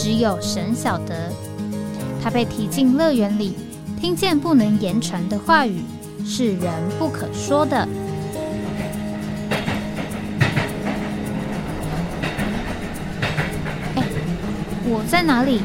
[0.00, 1.32] 只有神晓得，
[2.22, 3.56] 他被提进乐园里，
[4.00, 5.82] 听见不能言传的话语，
[6.24, 7.76] 是人不可说的。
[13.96, 14.04] 哎，
[14.86, 15.60] 我在哪里？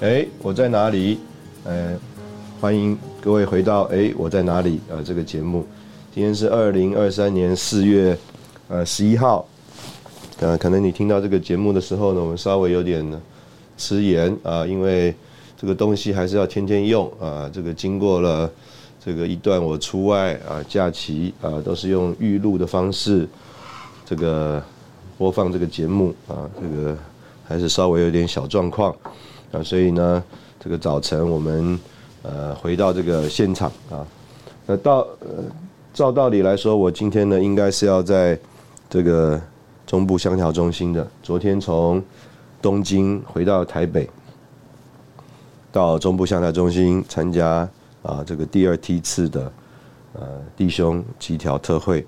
[0.00, 1.20] 哎，我在哪里？
[1.62, 1.96] 呃，
[2.60, 5.64] 欢迎各位回到《哎，我在哪里》呃这个节目。
[6.16, 8.16] 今天是二零二三年四月，
[8.68, 9.46] 呃十一号，
[10.40, 13.06] 呃，可能你听到这个节目的时候呢，我们稍微有点
[13.76, 15.14] 迟延啊，因为
[15.58, 17.50] 这个东西还是要天天用啊。
[17.52, 18.50] 这个经过了
[18.98, 23.28] 这个一段我出外啊假期啊，都是用预录的方式
[24.06, 24.64] 这个
[25.18, 26.96] 播放这个节目啊，这个
[27.46, 28.90] 还是稍微有点小状况
[29.52, 30.24] 啊，所以呢，
[30.58, 31.78] 这个早晨我们
[32.22, 34.00] 呃回到这个现场啊，
[34.64, 35.44] 那到呃。
[35.96, 38.38] 照道理来说，我今天呢应该是要在
[38.86, 39.40] 这个
[39.86, 41.08] 中部香调中心的。
[41.22, 42.04] 昨天从
[42.60, 44.06] 东京回到台北，
[45.72, 47.66] 到中部香调中心参加
[48.02, 49.50] 啊这个第二梯次的
[50.12, 50.22] 呃
[50.54, 52.06] 弟兄集条特会。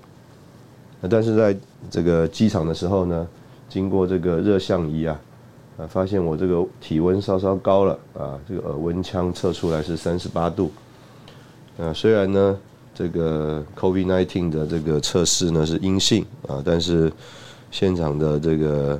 [1.09, 1.57] 但是在
[1.89, 3.27] 这个机场的时候呢，
[3.67, 5.19] 经过这个热像仪啊，
[5.79, 10.71] 啊发现我这个体温稍稍高了啊，这个耳温枪测出来是三十八度。
[11.77, 12.55] 呃，虽然呢。
[12.99, 17.09] 这个 COVID-19 的这个测试呢是阴性啊，但是
[17.71, 18.99] 现场的这个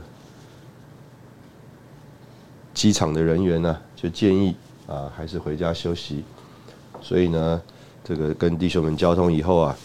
[2.74, 4.56] 机场的人员呢就建议
[4.88, 6.24] 啊还是回家休息，
[7.02, 7.62] 所以呢
[8.02, 9.76] 这个跟弟兄们交通以后啊，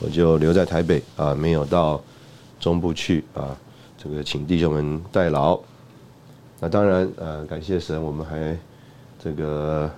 [0.00, 1.98] 我就留在台北啊，没有到
[2.60, 3.56] 中部去啊，
[3.96, 5.58] 这个请弟兄们代劳。
[6.60, 8.54] 那当然呃感谢神，我们还
[9.24, 9.90] 这个。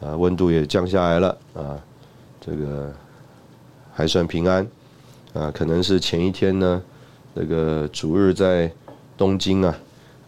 [0.00, 1.78] 啊，温度也降下来了啊，
[2.40, 2.92] 这个
[3.92, 4.66] 还算平安
[5.32, 5.50] 啊。
[5.50, 6.80] 可能是前一天呢，
[7.34, 8.70] 这个主日在
[9.16, 9.76] 东京啊，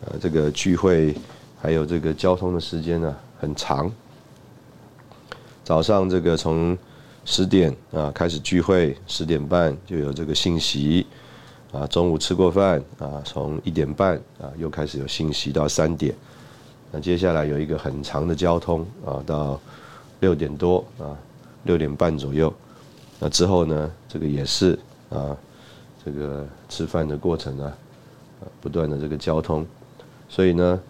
[0.04, 1.14] 呃，这个聚会
[1.60, 3.90] 还有这个交通的时间呢很长。
[5.62, 6.76] 早上这个从
[7.24, 11.06] 十点啊开始聚会，十点半就有这个信息
[11.70, 11.86] 啊。
[11.86, 16.12] 中午吃过饭啊，从一点半啊又开始有信息到三点。
[16.92, 19.60] 那接下来有一个很长的交通啊，到
[20.18, 21.16] 六点多啊，
[21.62, 22.52] 六点半左右。
[23.20, 24.76] 那之后呢，这个也是
[25.08, 25.36] 啊，
[26.04, 27.72] 这个吃饭的过程啊，
[28.60, 29.64] 不断的这个交通，
[30.28, 30.80] 所以呢，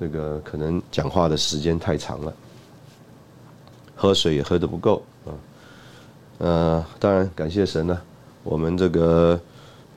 [0.00, 2.34] 这个可能讲话的时间太长了，
[3.94, 5.30] 喝水也喝的不够啊。
[6.38, 8.00] 呃，当然感谢神呢，
[8.42, 9.40] 我们这个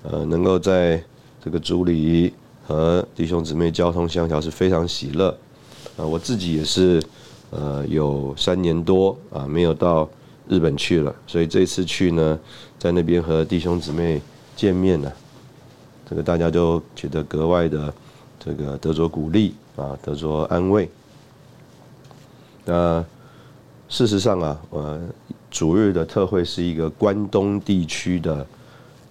[0.03, 1.03] 呃能够在
[1.43, 2.31] 这个主里。
[2.71, 5.27] 和弟兄姊妹交通相调是非常喜乐，
[5.97, 7.03] 啊，我自己也是，
[7.49, 10.09] 呃，有三年多啊没有到
[10.47, 12.39] 日本去了，所以这次去呢，
[12.79, 14.21] 在那边和弟兄姊妹
[14.55, 15.11] 见面呢，
[16.09, 17.93] 这个大家都觉得格外的
[18.39, 20.89] 这个得着鼓励啊，得着安慰。
[22.63, 23.03] 那
[23.89, 25.01] 事实上啊，呃，
[25.49, 28.47] 主日的特会是一个关东地区的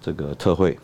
[0.00, 0.78] 这个特会。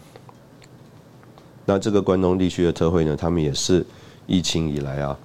[1.68, 3.84] 那这个关东地区的特会呢，他们也是
[4.28, 5.18] 疫情以来啊，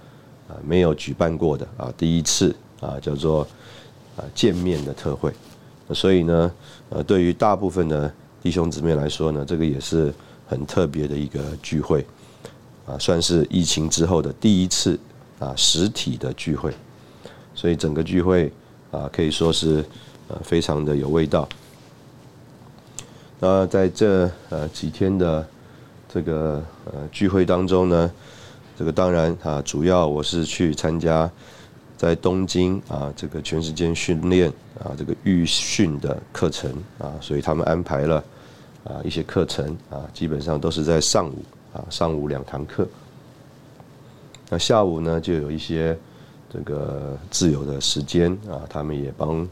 [0.49, 3.47] 啊没有举办过的啊第一次啊叫做
[4.17, 5.31] 啊见面的特会，
[5.93, 6.51] 所以呢，
[6.89, 10.11] 呃对于大部分的弟兄姊妹来说呢，这个也是
[10.47, 12.03] 很特别的一个聚会，
[12.87, 14.99] 啊算是疫情之后的第一次
[15.37, 16.73] 啊实体的聚会，
[17.53, 18.51] 所以整个聚会
[18.89, 19.85] 啊可以说是
[20.27, 21.47] 呃非常的有味道。
[23.39, 25.47] 那在这呃几天的。
[26.13, 28.11] 这个呃聚会当中呢，
[28.77, 31.29] 这个当然啊，主要我是去参加
[31.95, 34.51] 在东京啊这个全时间训练
[34.83, 36.69] 啊这个预训的课程
[36.99, 38.21] 啊，所以他们安排了
[38.83, 41.37] 啊一些课程啊，基本上都是在上午
[41.71, 42.85] 啊上午两堂课，
[44.49, 45.97] 那下午呢就有一些
[46.51, 49.47] 这个自由的时间啊，他们也帮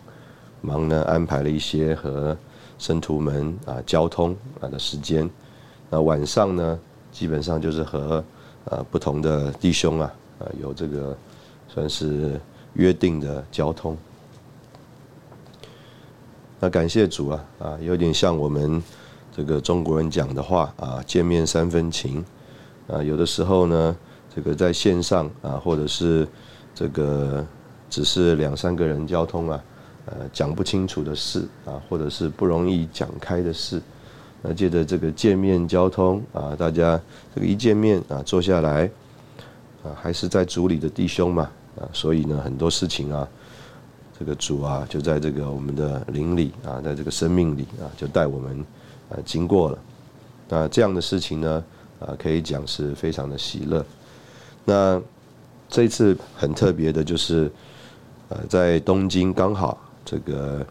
[0.59, 2.35] 忙呢安排了一些和
[2.77, 5.29] 生徒们啊交通啊的时间。
[5.89, 6.79] 那晚上呢，
[7.11, 8.23] 基本上就是和
[8.65, 11.17] 呃不同的弟兄啊，呃有这个
[11.67, 12.39] 算是
[12.73, 13.97] 约定的交通。
[16.59, 18.83] 那感谢主啊啊，有点像我们
[19.35, 22.23] 这个中国人讲的话啊，见面三分情
[22.87, 23.01] 啊。
[23.01, 23.95] 有的时候呢，
[24.35, 26.27] 这个在线上啊，或者是
[26.75, 27.45] 这个
[27.89, 29.63] 只是两三个人交通啊，
[30.05, 33.81] 呃，讲不清楚的事啊，或者是不容易讲开的事，
[34.41, 36.99] 那借着这个见面交通啊，大家
[37.35, 38.89] 这个一见面啊，坐下来
[39.83, 41.49] 啊，还是在主里的弟兄嘛
[41.79, 43.27] 啊，所以呢，很多事情啊。
[44.17, 48.65] 这个主啊，就在这个我们的灵里啊，在这个生命里啊，就带我们
[49.09, 49.79] 啊经过了。
[50.49, 51.63] 那这样的事情呢，
[52.01, 53.85] 啊，可以讲是非常的喜乐。
[54.65, 55.01] 那
[55.69, 57.49] 这次很特别的就是，
[58.27, 60.67] 呃，在东京刚好这个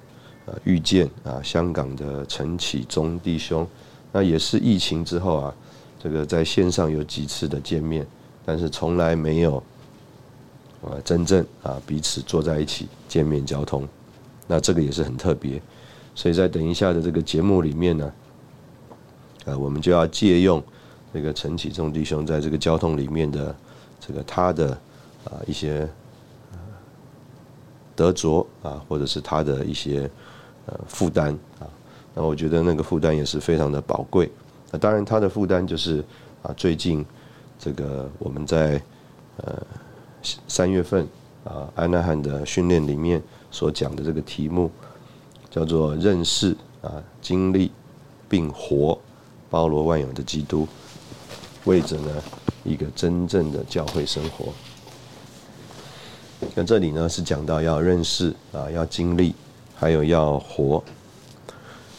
[0.64, 3.66] 遇见啊香港的陈启宗弟兄，
[4.12, 5.54] 那也是疫情之后啊，
[5.98, 8.06] 这个在线上有几次的见面，
[8.44, 9.62] 但是从来没有。
[10.80, 13.84] 啊，真正啊，彼此坐在一起见面交通，
[14.46, 15.60] 那这个也是很特别，
[16.14, 18.12] 所以在等一下的这个节目里面呢，
[19.46, 20.62] 呃，我们就要借用
[21.12, 23.52] 这个陈启宗弟兄在这个交通里面的
[23.98, 24.70] 这个他的
[25.24, 25.88] 啊一些
[27.96, 30.08] 得着啊，或者是他的一些
[30.86, 31.68] 负担啊，
[32.14, 34.30] 那我觉得那个负担也是非常的宝贵。
[34.70, 36.04] 那当然他的负担就是
[36.42, 37.04] 啊，最近
[37.58, 38.80] 这个我们在
[39.36, 39.54] 呃。
[40.48, 41.06] 三月份
[41.44, 43.22] 啊，安娜汉的训练里面
[43.52, 44.68] 所讲的这个题目
[45.48, 47.70] 叫做认识啊，经历
[48.28, 48.98] 并活
[49.48, 50.66] 包罗万有的基督，
[51.64, 52.10] 为着呢
[52.64, 54.52] 一个真正的教会生活。
[56.56, 59.32] 那这里呢是讲到要认识啊，要经历，
[59.78, 60.82] 还有要活。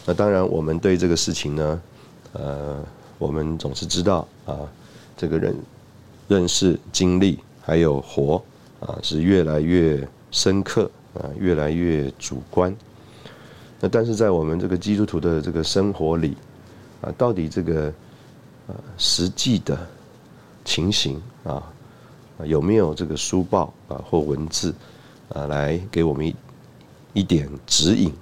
[0.06, 1.82] 那当然，我们对这个事情呢，
[2.34, 2.84] 呃，
[3.18, 4.60] 我们总是知道啊，
[5.16, 5.56] 这个人
[6.28, 7.40] 认识经历。
[7.62, 8.42] 还有活
[8.80, 12.76] 啊，是越来越深刻啊，越来越主观。
[13.80, 16.36] 那但是在我们这个基督徒的这个生活里
[17.00, 17.94] 啊，到底这个
[18.66, 19.78] 呃实际的
[20.66, 21.62] 情形啊，
[22.44, 24.74] 有没有这个书报啊或文字
[25.32, 26.34] 啊来给我们
[27.14, 28.14] 一点指引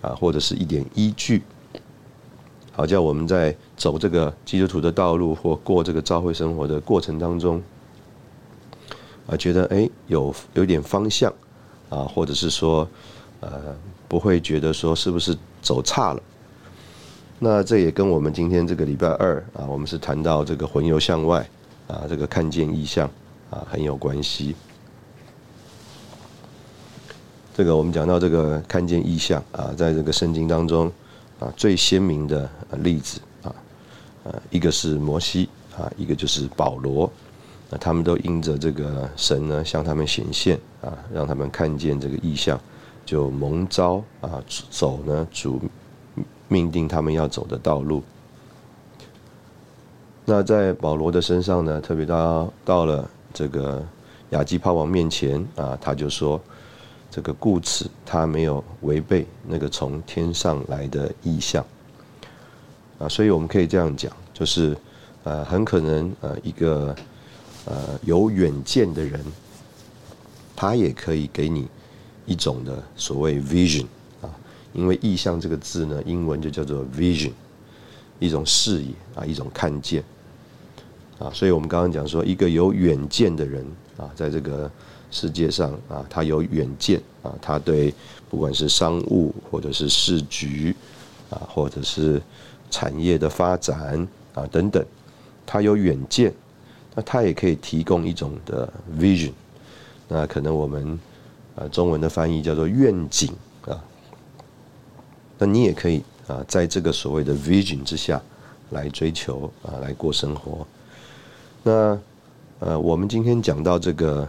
[0.00, 1.42] 啊，或者是一点依据，
[2.72, 7.62] 好叫我们在走这个基督徒的道路或过这个教会生活的过程当中。
[9.26, 11.30] 啊，觉得哎有有点方向，
[11.90, 12.88] 啊，或者是说，
[13.40, 13.76] 呃，
[14.08, 16.22] 不会觉得说是不是走差了。
[17.38, 21.46] 那这也跟我们今天这个礼拜二啊，我们是谈到这个魂游向外
[21.88, 23.10] 啊，这个看见意象
[23.50, 24.56] 啊很有关系。
[27.58, 30.86] 这个我们讲到这个看见意象啊，在这个圣经当中
[31.40, 32.48] 啊，最鲜明的
[32.84, 33.52] 例子啊，
[34.22, 37.10] 呃，一个是摩西啊，一个就是保罗。
[37.68, 42.56] 那他们都因着这个神呢向他们显现啊，让他们看见这个意象，
[43.04, 44.40] 就蒙召啊
[44.70, 45.60] 走呢主
[46.46, 48.04] 命定他们要走的道路。
[50.24, 53.84] 那在保罗的身上呢，特别到到了这个
[54.30, 56.40] 亚基帕王面前啊，他就说
[57.10, 61.64] 这个故此他没有违背那个从天上来的意象
[62.98, 64.76] 啊，所以我们可以这样讲，就是
[65.24, 66.94] 呃很可能呃一个。
[67.64, 69.20] 呃，有远见的人，
[70.56, 71.68] 他也可以给你
[72.24, 73.84] 一种的所谓 vision
[74.22, 74.30] 啊，
[74.72, 77.32] 因为意象这个字呢，英文就叫做 vision，
[78.18, 80.02] 一种视野啊，一种看见
[81.18, 83.62] 啊，所以我们刚刚讲说，一个有远见的人
[83.98, 84.70] 啊，在这个
[85.10, 87.94] 世界上啊，他有远见啊，他对
[88.28, 90.74] 不管是商务或者是市局
[91.30, 92.20] 啊，或者是
[92.70, 94.84] 产业的发展啊等等，
[95.46, 96.32] 他有远见。
[96.94, 99.30] 那它也可以提供一种的 vision，
[100.08, 100.98] 那可能我们
[101.54, 103.32] 啊中文的翻译叫做愿景
[103.66, 103.78] 啊。
[105.38, 108.20] 那你也可以啊在这个所谓的 vision 之下
[108.70, 110.66] 来追求啊来过生活。
[111.62, 111.96] 那
[112.58, 114.28] 呃我们今天讲到这个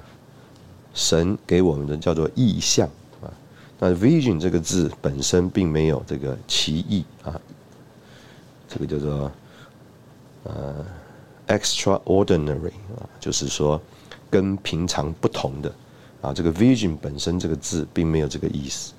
[0.99, 2.85] 神给我们的叫做意象
[3.21, 3.31] 啊，
[3.79, 7.39] 那 vision 这个字本身并没有这个歧义啊，
[8.67, 9.31] 这个叫做
[10.43, 10.85] 呃。
[11.49, 13.81] extraordinary 啊，就是说
[14.29, 15.73] 跟平常不同的
[16.21, 18.93] 啊，这个 vision 本身这个字并没有这个意思。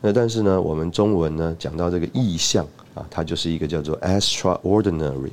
[0.00, 5.32] 那但是呢，我们中文呢讲到这个意象啊，它就是一个叫做 extraordinary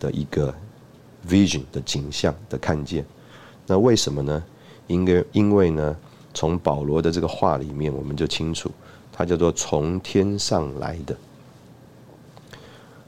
[0.00, 0.52] 的一个
[1.28, 3.06] vision 的景象的看见。
[3.64, 4.42] 那为什么呢？
[4.86, 5.96] 应该因为呢，
[6.34, 8.70] 从保罗的这个话里面，我们就清楚，
[9.12, 11.16] 他叫做从天上来的。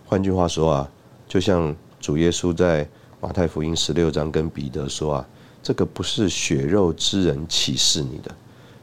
[0.06, 0.90] 换句话说啊，
[1.28, 1.74] 就像。
[2.00, 2.88] 主耶稣在
[3.20, 5.28] 马太福音十六章跟彼得说啊，
[5.64, 8.32] 这个不是血肉之人启示你的，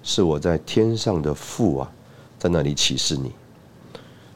[0.03, 1.89] 是我在天上的父啊
[2.37, 3.31] 在那里启示你。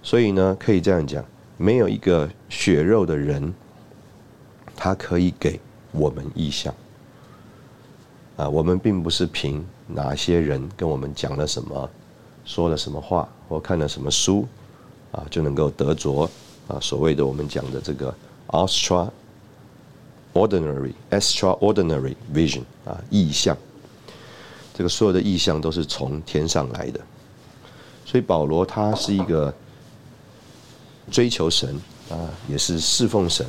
[0.02, 1.24] 所以呢，可以这样讲，
[1.58, 3.54] 没有一个血肉的人，
[4.78, 5.60] 他可以给
[5.92, 6.74] 我们意象。
[8.40, 11.90] 啊，我们并不是凭哪些人跟我们讲了什么，
[12.46, 14.48] 说了什么话，或看了什么书，
[15.12, 16.22] 啊，就能够得着
[16.70, 18.16] 啊所谓的我们讲的这个
[18.48, 23.58] extraordinary extraordinary vision 啊意象。
[24.74, 27.02] 这个所有的意象都是从天上来的，
[28.06, 29.54] 所以保罗他是一个
[31.12, 31.76] 追求神
[32.10, 32.16] 啊，
[32.48, 33.46] 也是侍奉神，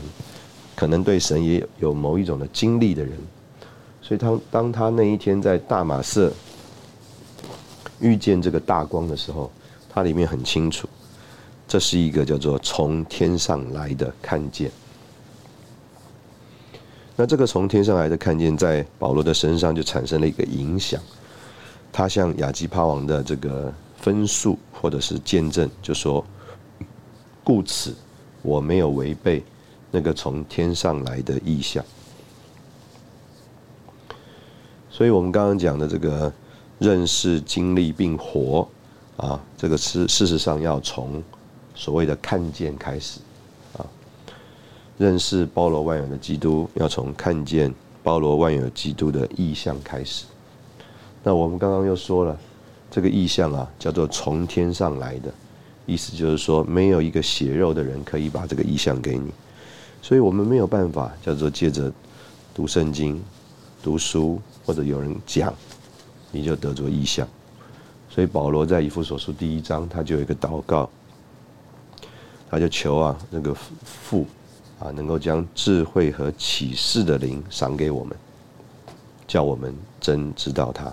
[0.74, 3.16] 可能对神也有某一种的经历的人。
[4.10, 6.32] 所以，他当他那一天在大马色
[8.00, 9.48] 遇见这个大光的时候，
[9.88, 10.88] 他里面很清楚，
[11.68, 14.68] 这是一个叫做从天上来的看见。
[17.14, 21.00] 那这个从天上来的看见，在保罗的身上就产生了一个影响。
[21.92, 26.24] 他向亚基帕王的这个分数或者是见证，就说
[27.44, 27.94] ：“故此，
[28.42, 29.44] 我没有违背
[29.92, 31.84] 那个从天上来的意象。”
[35.00, 36.30] 所以我们刚刚讲的这个
[36.78, 38.68] 认识、经历并活
[39.16, 41.22] 啊，这个是事实上要从
[41.74, 43.18] 所谓的看见开始
[43.78, 43.86] 啊。
[44.98, 50.26] 认识包罗万有的基督，要从看见包罗万有基督的意象开始。
[51.22, 52.38] 那我们刚刚又说了，
[52.90, 55.32] 这个意象啊，叫做从天上来的，
[55.86, 59.30] 意思就是说，没有一个血肉的人可以把这个意象给你，
[60.02, 61.90] 所以我们没有办法叫做借着
[62.52, 63.18] 读圣经、
[63.82, 64.38] 读书。
[64.64, 65.52] 或者有人讲，
[66.30, 67.26] 你就得着意象。
[68.08, 70.88] 所以保罗在以弗所书第一章，他就有一个祷告，
[72.48, 74.26] 他就求啊，那个父
[74.78, 78.16] 啊，能够将智慧和启示的灵赏给我们，
[79.26, 80.92] 叫我们真知道他，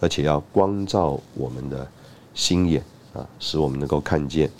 [0.00, 1.86] 而且要光照我们的
[2.34, 4.50] 心眼啊，使我们能够看见。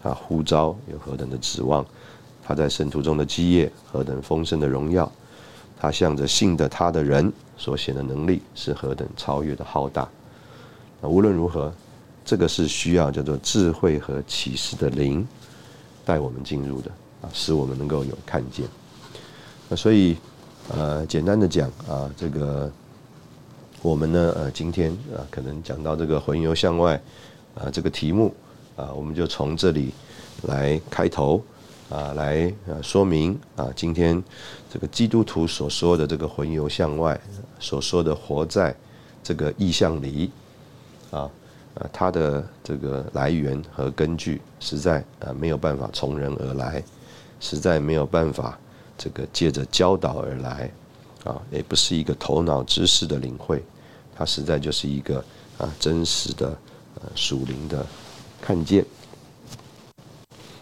[0.00, 1.84] 啊，呼召有何等的指望，
[2.40, 5.10] 他在圣徒中的基业何等丰盛的荣耀，
[5.78, 7.32] 他向着信的他的人。
[7.60, 10.08] 所显的能力是何等超越的浩大！
[11.00, 11.72] 那无论如何，
[12.24, 15.26] 这个是需要叫做智慧和启示的灵
[16.04, 18.64] 带我们进入的啊，使我们能够有看见。
[19.68, 20.16] 那所以，
[20.68, 22.70] 呃，简单的讲啊，这个
[23.82, 26.94] 我们呢，呃，今天啊，可能讲到这个魂游向外
[27.56, 28.32] 啊这个题目
[28.76, 29.92] 啊，我们就从这里
[30.42, 31.42] 来开头。
[31.90, 34.22] 啊，来啊说明啊，今天
[34.70, 37.18] 这个基督徒所说的这个魂游向外，
[37.58, 38.76] 所说的活在
[39.24, 40.30] 这个意象里，
[41.10, 41.30] 啊，
[41.74, 46.82] 啊，它的这个来源和根据，实在啊没有办法从人而来，
[47.40, 48.58] 实在没有办法
[48.98, 50.70] 这个借着教导而来，
[51.24, 53.64] 啊，也不是一个头脑知识的领会，
[54.14, 55.24] 它实在就是一个
[55.56, 56.48] 啊真实的
[56.96, 57.86] 呃属灵的
[58.42, 58.84] 看见，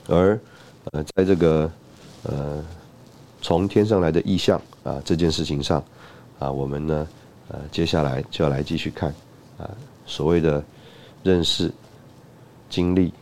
[0.06, 0.38] 而。
[0.92, 1.70] 呃，在这个
[2.22, 2.64] 呃
[3.42, 5.82] 从天上来的意象啊这件事情上
[6.38, 7.08] 啊，我们呢
[7.48, 9.12] 呃接下来就要来继续看
[9.58, 9.68] 啊
[10.06, 10.62] 所谓的
[11.22, 11.72] 认识、
[12.70, 13.12] 经历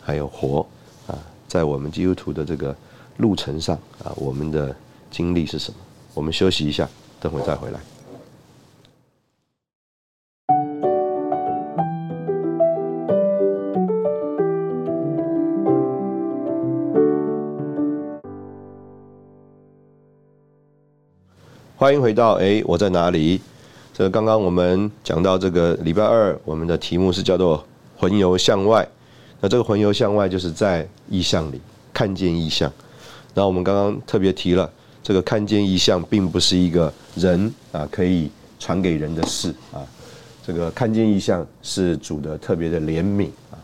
[0.00, 0.66] 还有活
[1.06, 2.76] 啊，在我们基督徒的这个
[3.16, 4.74] 路程上啊，我们的
[5.10, 5.78] 经历是什么？
[6.12, 6.88] 我们休息一下，
[7.20, 7.80] 等会再回来。
[21.84, 23.38] 欢迎回到哎，我在哪里？
[23.92, 27.62] 这个刚刚我们讲到这个礼拜二，我们的题目是叫做
[27.98, 28.88] “魂游向外”。
[29.38, 31.60] 那这个“魂游向外”就是在意象里
[31.92, 32.72] 看见意象。
[33.34, 34.72] 那我们刚刚特别提了，
[35.02, 39.84] 这个看见意象并不是一个人啊可以传给人的事啊。
[40.42, 43.60] 这个看见意象是主的特别的怜悯啊。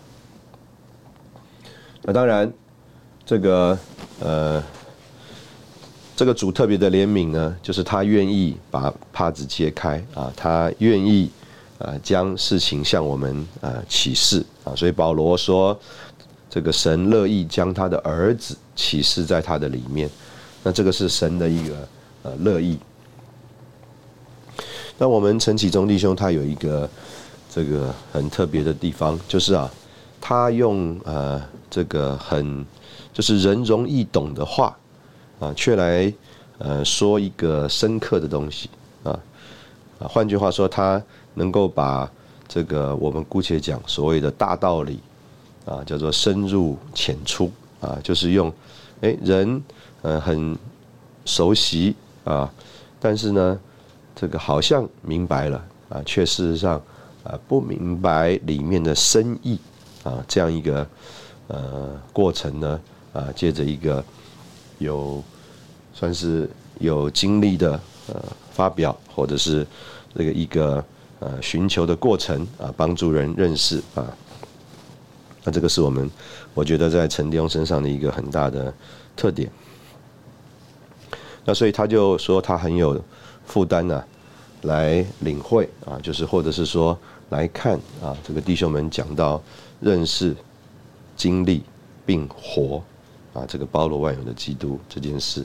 [2.03, 2.53] 那当然，
[3.25, 3.79] 这个
[4.21, 4.63] 呃。
[6.21, 11.31] 这个主特别的怜悯呢，就是他愿意把帕子揭开啊，他愿意
[11.79, 15.75] 啊将事情向我们啊启示啊，所以保罗说，
[16.51, 20.11] 这个神乐意将他的儿子启示在他的里面，
[20.63, 21.89] 那这个是神的一个
[22.25, 22.79] 呃乐意。
[24.99, 26.87] 那我们陈启忠弟兄他有一个
[27.49, 29.71] 这个很特别的地方，就是啊，
[30.21, 32.63] 他用呃这个很
[33.11, 34.77] 就是人容易懂的话。
[35.41, 36.13] 啊，却来
[36.59, 38.71] 呃说一个深刻的东西
[39.03, 39.19] 啊
[39.99, 41.03] 啊，换句话说，他
[41.35, 42.09] 能够把
[42.47, 45.01] 这个我们姑且讲所谓的大道理
[45.65, 48.53] 啊，叫做深入浅出啊，就是用
[49.01, 49.63] 哎人
[50.03, 50.57] 呃很
[51.25, 52.53] 熟悉啊，
[53.01, 53.59] 但是呢，
[54.15, 56.81] 这个好像明白了啊，却事实上
[57.25, 59.59] 啊不明白里面的深意
[60.03, 60.87] 啊这样一个
[61.49, 62.81] 呃过程呢
[63.13, 64.05] 啊，接着一个
[64.79, 65.23] 有
[66.01, 69.67] 算是有经历的呃发表，或者是
[70.17, 70.83] 这个一个
[71.19, 74.07] 呃寻求的过程啊，帮助人认识啊。
[75.45, 76.11] 那这个是我们
[76.55, 78.73] 我觉得在陈弟兄身上的一个很大的
[79.15, 79.51] 特点。
[81.45, 82.99] 那所以他就说他很有
[83.45, 84.03] 负担呢，
[84.63, 89.43] 来领会啊，就是或者是说来看啊，这个弟兄们讲到
[89.81, 90.35] 认识、
[91.15, 91.63] 经历
[92.07, 92.83] 并活
[93.35, 95.45] 啊，这个包罗万有的基督这件事。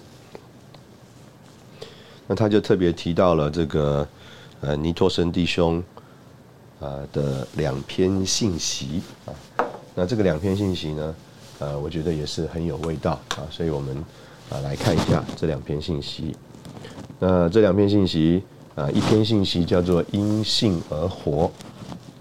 [2.27, 4.08] 那他就特别提到了这个
[4.62, 5.84] 呃尼托森弟兄
[6.79, 9.34] 啊的两篇信息啊，
[9.94, 11.15] 那这个两篇信息呢，
[11.60, 14.03] 呃，我觉得也是很有味道啊，所以我们。
[14.48, 16.36] 啊，来看一下这两篇信息。
[17.17, 18.44] 那这两篇信息
[18.75, 21.51] 啊，一篇信息叫做“因信而活”，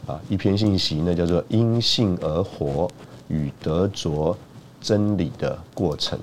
[0.08, 2.90] 啊，一篇信息呢叫做“因信而活
[3.28, 4.34] 与得着
[4.80, 6.18] 真理的过程”。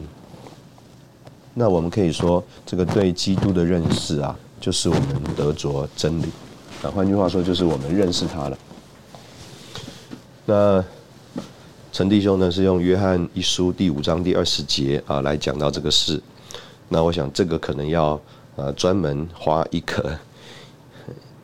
[1.53, 6.25] 那我们可以说，这个对基督的认识啊，就是我们得着真理。
[6.83, 8.57] 啊，换句话说，就是我们认识他了。
[10.45, 10.83] 那。
[11.93, 16.19] 陈弟兄呢是用约翰一书第五章第二十节啊来讲到这个事，
[16.87, 18.19] 那我想这个可能要
[18.55, 20.17] 呃专门花一个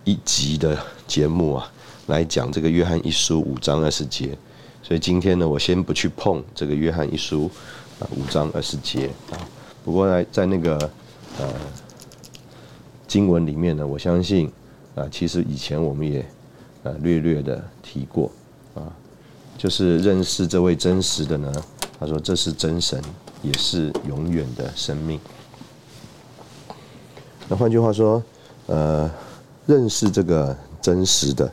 [0.06, 1.70] 一集的节目啊
[2.06, 4.38] 来讲这个约翰一书五章二十节，
[4.82, 7.52] 所以今天呢我先不去碰这个约翰一书
[8.00, 9.36] 啊五章二十节啊，
[9.88, 10.78] 不过呢在那个
[11.40, 11.48] 呃
[13.08, 14.52] 经文里面呢，我相信
[14.96, 16.26] 啊其实以前我们也
[16.84, 18.30] 呃略略的提过
[18.76, 18.84] 啊。
[19.58, 21.52] 就是认识这位真实的呢，
[21.98, 23.02] 他说这是真神，
[23.42, 25.18] 也是永远的生命。
[27.48, 28.22] 那换句话说，
[28.66, 29.10] 呃，
[29.66, 31.50] 认识这个真实的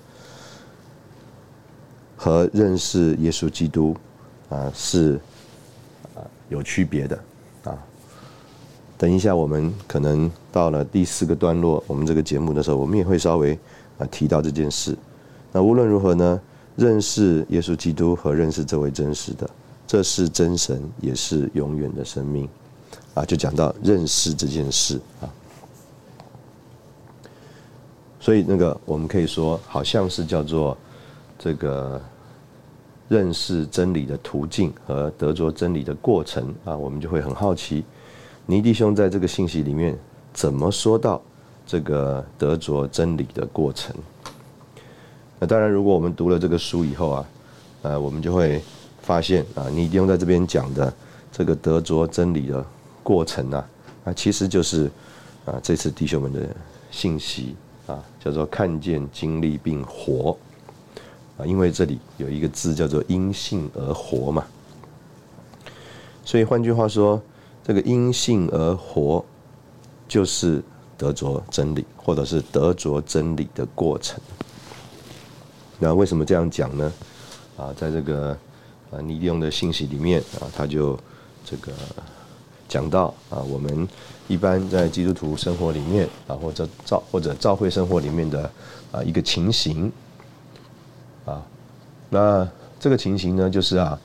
[2.17, 3.97] 和认识耶稣基督
[4.51, 5.21] 啊是
[6.15, 7.17] 啊有区别的。
[8.97, 13.59] 等一下，我们可能到了第四个段落，我们这个节目的时候，我们也会稍微
[13.99, 14.97] 啊提到这件事。
[15.53, 16.41] 那无论如何呢？
[16.77, 19.49] 认识耶稣基督和认识这位真实的，
[19.87, 22.49] 这是真神，也是永远的生命，
[23.15, 25.31] 啊，就讲到认识这件事啊。
[28.19, 30.77] 所以那个我们可以说，好像是叫做
[31.39, 32.03] 这个
[33.07, 37.85] 认识真理的途径和得着真理的过程啊，我们就会很好奇，
[38.47, 39.99] 尼弟兄在这个信息里面
[40.33, 41.21] 怎么说到
[41.67, 43.95] 这个得着真理的过程。
[45.39, 47.27] 那当然，如果我们读了这个书以后啊，
[47.83, 48.63] 呃，我们就会
[49.01, 50.93] 发现啊，你弟兄在这边讲的
[51.33, 52.65] 这个得着真理的
[53.03, 53.69] 过程啊，
[54.05, 54.91] 啊，其实就是
[55.47, 56.47] 啊，这次弟兄们的
[56.91, 60.37] 信息啊，叫做看见、经历并活
[61.39, 64.45] 啊，因为这里有一个字叫做因信而活嘛，
[66.25, 67.21] 所以换句话说，
[67.67, 69.25] 这个因信而活
[70.07, 70.63] 就是
[70.99, 74.21] 得着真理，或者是得着真理的过程。
[75.79, 76.93] 那为什么这样讲呢？
[77.57, 78.37] 啊，在这个
[78.91, 80.99] 啊尼利用的信息里面啊，他就
[81.45, 81.73] 这个
[82.69, 83.89] 讲到啊，我们
[84.29, 88.51] 一般在基督徒生活里面啊，或者教或者教会生活里面的
[88.93, 89.91] 啊一个情形
[91.25, 91.43] 啊，
[92.11, 92.47] 那
[92.79, 93.99] 这个情形呢，就是啊，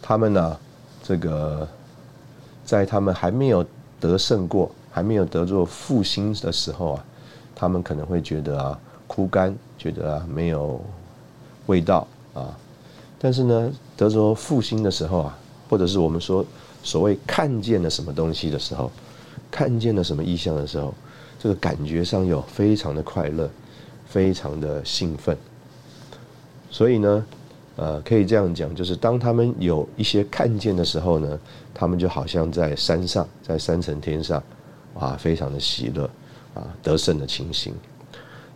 [0.00, 0.58] 他们呢，
[1.02, 1.68] 这个
[2.70, 3.66] 在他们还没有
[3.98, 7.04] 得胜过、还没有得做复兴的时候啊，
[7.52, 8.78] 他们可能会觉得啊。
[9.12, 10.80] 枯干，觉得啊没有
[11.66, 12.56] 味道啊，
[13.18, 15.36] 但是呢，得着复兴的时候啊，
[15.68, 16.46] 或者是我们说
[16.84, 18.88] 所谓看见了什么东西的时候，
[19.50, 20.94] 看见了什么意象的时候，
[21.40, 23.50] 这个感觉上有非常的快乐，
[24.06, 25.36] 非常的兴奋。
[26.70, 27.26] 所以呢，
[27.76, 31.38] 呃，可以这样讲，就是当他们有一些看见的时候呢，
[31.72, 34.42] 他们就好像在山上，在三层天上，
[34.98, 36.04] 啊，非常的喜乐
[36.54, 37.72] 啊，得胜的情形。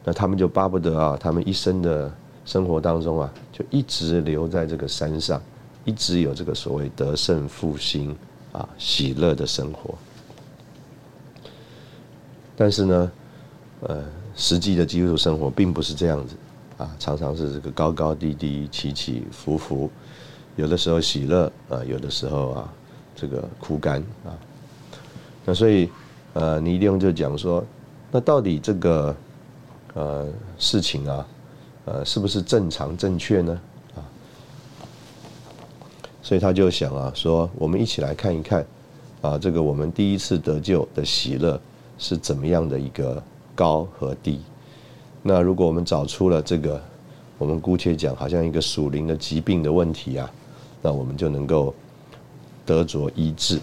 [0.05, 2.13] 那他们就巴不得啊，他们一生的
[2.45, 5.41] 生活当中啊，就一直留在这个山上，
[5.87, 8.15] 一直有这个所谓得胜复兴
[8.53, 9.95] 啊喜乐的生活。
[12.55, 13.13] 但是呢，
[13.81, 14.05] 呃，
[14.37, 16.37] 实际的基督徒生活并不是这样子
[16.79, 19.91] 啊，常常是这个高高低低、起起伏伏，
[20.57, 22.73] 有的时候喜乐啊，有的时候啊
[23.15, 24.33] 这个枯干啊。
[25.45, 25.91] 那所以
[26.33, 27.65] 呃，你一定就讲说，
[28.11, 29.15] 那到底这个。
[29.97, 30.27] 呃，
[30.59, 31.25] 事情啊，
[31.85, 33.61] 呃，是不是正常正确呢？
[33.95, 34.03] 啊，
[36.21, 38.67] 所以他就想啊，说我们一起来看一看，
[39.21, 41.61] 啊，这个我们第一次得救的喜乐
[41.97, 43.23] 是怎么样的一个
[43.55, 44.41] 高和低？
[45.27, 46.79] 那如果我们找出了这个，
[47.39, 50.31] 我们姑且讲好像一个属灵的疾病的问题啊，
[50.83, 51.75] 那我们就能够
[52.67, 53.59] 得着医治。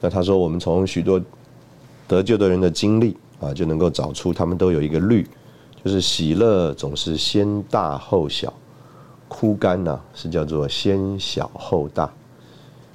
[0.00, 1.20] 那他说，我们从许多
[2.08, 5.24] 得救的人的经历啊，就能够找出他们都有一个律，
[5.84, 8.52] 就是喜乐总是先大后小，
[9.28, 12.12] 枯干呢是叫做先小后大。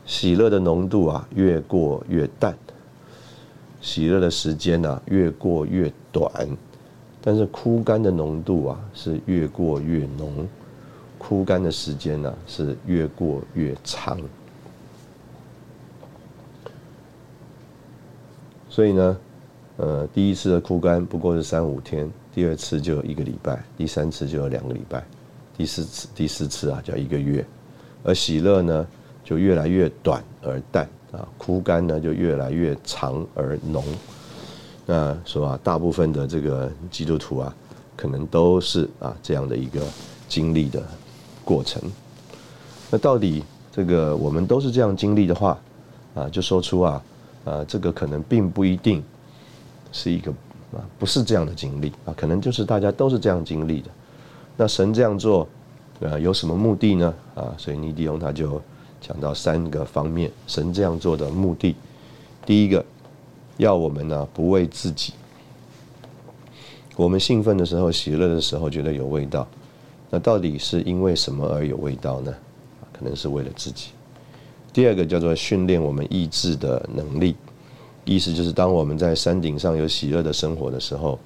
[0.05, 2.53] 喜乐的浓度啊，越过越淡。
[3.85, 6.27] 喜乐的时间呢，越过越短，
[7.21, 10.47] 但是枯干的浓度啊是越过越浓，
[11.19, 14.19] 枯干的时间呢是越过越长。
[18.67, 19.17] 所以呢，
[19.77, 25.05] 呃，第一次的枯干不过是三五天，第二次就一个礼拜，第三次就有两个礼拜，
[25.55, 27.45] 第四次第四次啊叫一个月，
[28.03, 28.87] 而喜乐呢
[29.23, 30.89] 就越来越短而淡。
[31.15, 33.83] 啊，枯干呢就越来越长而浓。
[34.85, 37.55] 那说啊，大部分的这个基督徒啊，
[37.95, 39.81] 可能都是啊这样的一个
[40.27, 40.83] 经历的
[41.43, 41.81] 过程。
[42.91, 45.57] 那到底这个我们都是这样经历的话，
[46.13, 47.01] 啊，就说出啊，
[47.45, 49.03] 啊，这个可能并不一定
[49.91, 50.31] 是一个
[50.73, 53.89] 啊，不是这样的经历啊，可能就是大家都是这样经历的。
[54.57, 55.47] 那神这样做，
[56.01, 57.13] 呃，有什么目的呢？
[57.33, 58.61] 啊，所以尼迪翁他就。
[59.07, 61.75] 讲到三个方面，神这样做的目的，
[62.43, 62.83] 第一个，
[63.57, 65.13] 要我们呢不为自己。
[66.95, 69.47] 我们兴奋的时候、喜乐的时候觉得有味道，
[70.09, 72.33] 那到底是因为什么而有味道呢？
[72.91, 73.91] 可能是为了自己。
[74.73, 77.35] 第二个叫做训练我们意志的能力，
[78.05, 81.19] 意思就是当我们在山顶上有喜乐的生活的时候，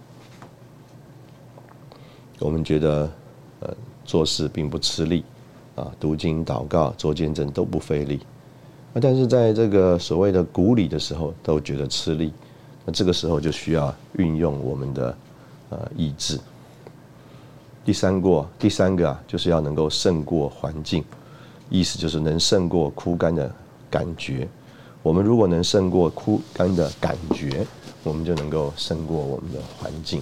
[2.39, 3.09] 我们觉得
[3.61, 5.23] 呃做事并不吃力。
[5.79, 8.19] 啊，读经、祷告、做见证都不费力，
[8.93, 12.33] 啊，但是在这个所谓的谷里的时候，都觉得吃力。
[12.85, 15.17] 那这个时候就需要运用我们的
[15.69, 16.39] 呃意志。
[17.85, 21.03] 第三过，第三个啊，就是要能够胜过环境，
[21.69, 23.49] 意思就是能胜过枯干的
[23.89, 24.47] 感觉。
[25.01, 27.65] 我们如果能胜过枯干的感觉，
[28.03, 30.21] 我们就能够胜过我们的环境。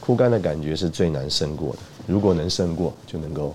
[0.00, 3.54] 枯干的感觉是最难胜过的，如果能胜过，就能够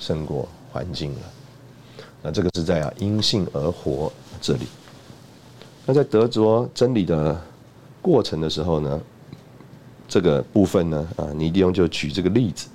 [0.00, 0.48] 胜过。
[0.72, 1.20] 环境了，
[2.22, 4.66] 那这个是在啊因信而活这里。
[5.84, 7.38] 那在得着真理的
[8.00, 9.00] 过程的时候呢，
[10.08, 12.68] 这个部分呢啊，尼迪翁就举这个例子，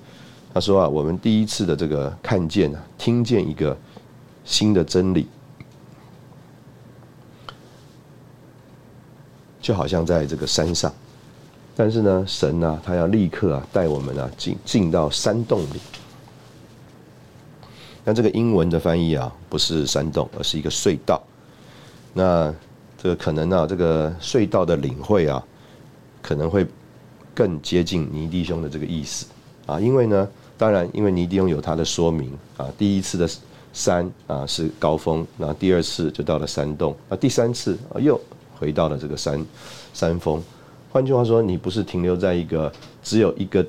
[0.54, 3.76] 他说啊，我们第一次的这个看见啊，听见一个
[4.44, 5.26] 新的真理，
[9.60, 10.92] 就好像在这个山上，
[11.74, 15.80] 但是呢，神呢，他要立刻啊带我们啊进进到山洞里。
[18.08, 21.22] 但这个英文的翻译啊，不是山洞，而是一个隧道。
[22.14, 22.50] 那
[22.96, 25.44] 这个可能啊，这个隧道的领会啊，
[26.22, 26.66] 可能会
[27.34, 29.26] 更接近尼弟兄的这个意思
[29.66, 29.78] 啊。
[29.78, 32.66] 因为呢，当然，因为尼弟兄有他的说明啊。
[32.78, 33.28] 第一次的
[33.74, 38.18] 山啊是高峰，那第二次就到了山洞，那第三次啊又
[38.58, 39.44] 回到了这个山
[39.92, 40.42] 山峰。
[40.90, 43.62] 换句话说，你不是停留在一个只有一个。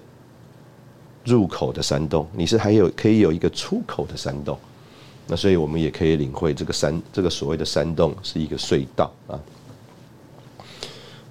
[1.25, 4.58] 入口的山洞，你是还有可以有一个出口的山洞，
[5.27, 9.39] 那所以我们也可以领会这个山这个所谓的山洞是一个隧道啊。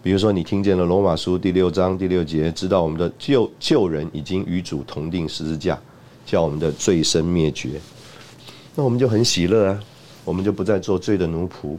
[0.00, 5.78] 比如说，你听见了罗马书第六章第六节，知道我们的旧旧人已经与主同定十字架，
[6.24, 7.80] 叫我们的罪身灭绝，
[8.76, 9.84] 那我们就很喜乐啊，
[10.24, 11.70] 我们就不再做罪的奴仆，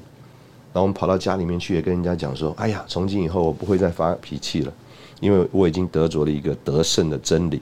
[0.73, 4.73] 然后我们跑到家里面去，也跟人家讲说：“哎呀，从今以后我不会再发脾气了，
[5.21, 7.61] 因为我已经得着了一个得胜的真理。”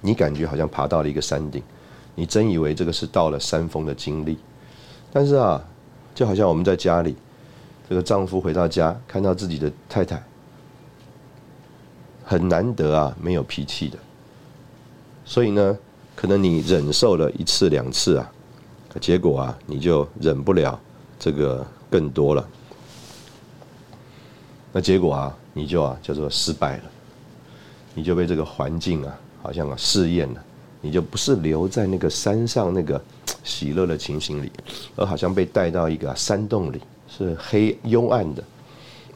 [0.00, 1.62] 你感觉好像爬到了一个山顶，
[2.14, 4.38] 你真以为这个是到了山峰的经历，
[5.12, 5.62] 但是啊，
[6.14, 7.14] 就好像我们在家里，
[7.88, 10.22] 这个丈夫回到家看到自己的太太，
[12.24, 13.98] 很难得啊，没有脾气的，
[15.24, 15.78] 所以呢，
[16.16, 18.32] 可能你忍受了一次两次啊，
[19.00, 20.80] 结果啊，你就忍不了
[21.18, 22.48] 这个更多了，
[24.72, 26.84] 那结果啊，你就啊叫做失败了，
[27.94, 29.14] 你就被这个环境啊。
[29.42, 30.44] 好像啊试验了，
[30.80, 33.00] 你就不是留在那个山上那个
[33.42, 34.52] 喜乐的情形里，
[34.96, 38.44] 而好像被带到一个山洞里，是黑幽暗的，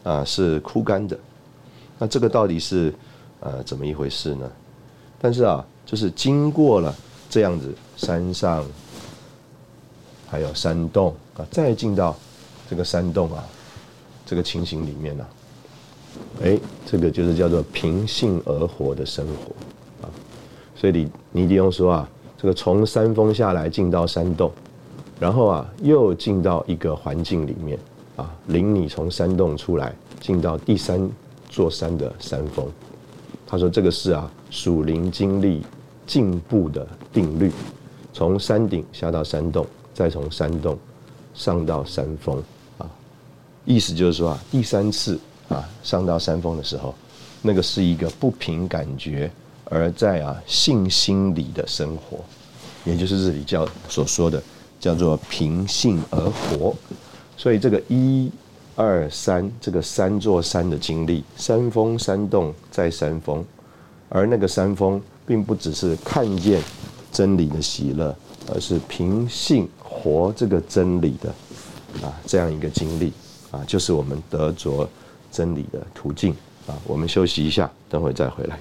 [0.03, 1.19] 啊，是枯干的。
[1.99, 2.93] 那这个到底是
[3.41, 4.51] 呃怎么一回事呢？
[5.21, 6.95] 但是啊，就是经过了
[7.29, 8.65] 这样子山上，
[10.27, 12.17] 还有山洞啊，再进到
[12.69, 13.45] 这个山洞啊，
[14.25, 15.27] 这个情形里面呢，
[16.43, 19.55] 哎，这个就是叫做平性而活的生活。
[20.85, 24.53] 所以尼尼迪翁说啊，这个从山峰下来进到山洞，
[25.19, 27.79] 然后啊又进到一个环境里面
[28.17, 31.11] 啊，领你从山洞出来，进到第三
[31.49, 32.71] 座山的山峰。
[33.47, 35.63] 他说这个是啊属灵经历
[36.07, 37.51] 进步的定律，
[38.13, 40.77] 从山顶下到山洞，再从山洞
[41.33, 42.37] 上到山峰
[42.77, 42.85] 啊，
[43.65, 45.19] 意思就是说啊第三次
[45.49, 46.95] 啊上到山峰的时候，
[47.41, 49.31] 那个是一个不凭感觉，
[49.65, 52.19] 而在啊信心里的生活，
[52.85, 54.43] 也就是这里叫所说的
[54.79, 56.75] 叫做凭信而活。
[57.37, 58.31] 所以这个一、
[58.77, 63.45] 二、三，这个三座山的经历，山峰、山洞在山峰，
[64.09, 66.61] 而那个山峰并不只是看见
[67.11, 68.15] 真理的喜乐，
[68.53, 71.31] 而是凭信活这个真理的
[72.07, 73.13] 啊这样一个经历
[73.51, 74.89] 啊，就是我们得着
[75.33, 76.33] 真理的途径
[76.67, 76.79] 啊。
[76.87, 78.59] 我们休息一下，等会再回来。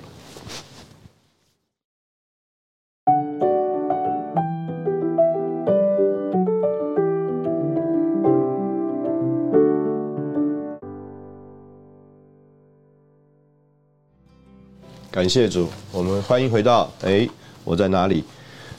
[15.24, 17.26] 感谢主，我们欢迎回到哎，
[17.64, 18.26] 我在哪里？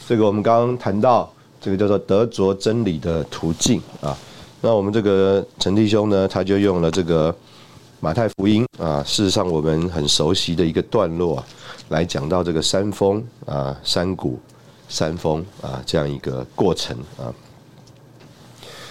[0.07, 4.15] 这个我们刚刚谈到这个叫做得着真理的途径啊。
[4.61, 7.35] 那我们这个陈弟兄呢，他就用了这个
[7.99, 11.47] 马太福音啊，事实上我们很熟悉的一个段落啊，
[11.89, 14.39] 来讲到这个山峰啊、山谷、
[14.87, 17.33] 山峰啊这样一个过程啊。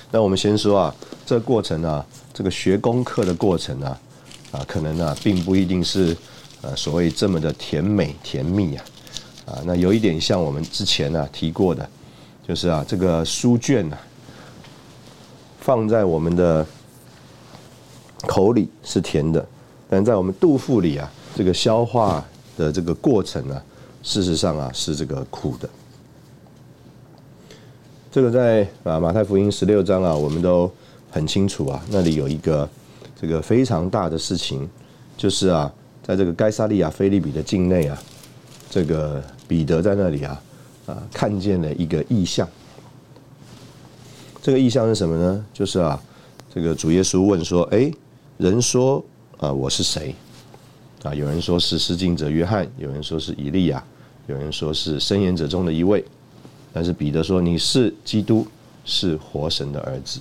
[0.09, 3.99] 那我们先说啊，这个过程啊，这个学功课的过程啊，
[4.53, 6.17] 啊，可能啊，并不一定是。
[6.63, 8.85] 呃，所谓这么的甜美甜蜜啊，
[9.47, 11.85] 啊，那有一点像我们之前呢提过的，
[12.47, 13.97] 就是啊，这个书卷呢
[15.59, 16.65] 放在我们的
[18.19, 19.45] 口里是甜的，
[19.89, 22.23] 但在我们肚腹里啊，这个消化
[22.55, 23.61] 的这个过程呢，
[24.01, 25.69] 事实上啊是这个苦的。
[28.09, 30.71] 这个在啊马太福音十六章啊，我们都
[31.11, 32.69] 很清楚啊，那里有一个
[33.19, 34.65] 这个非常大的事情，
[35.17, 35.69] 就是啊。
[36.03, 37.97] 在这个该萨利亚菲利比的境内啊，
[38.69, 40.41] 这个彼得在那里啊，
[40.85, 42.47] 啊，看见了一个异象。
[44.41, 45.45] 这个异象是什么呢？
[45.53, 45.97] 就是啊，
[46.53, 47.89] 这个主耶稣问说：“哎，
[48.37, 49.03] 人说
[49.37, 50.13] 啊，我是谁？”
[51.03, 53.81] 啊，有人说是施浸者约翰，有人说是以利亚，
[54.27, 56.03] 有人说是申言者中的一位。
[56.73, 58.45] 但是彼得说：“你是基督，
[58.83, 60.19] 是活神的儿子。”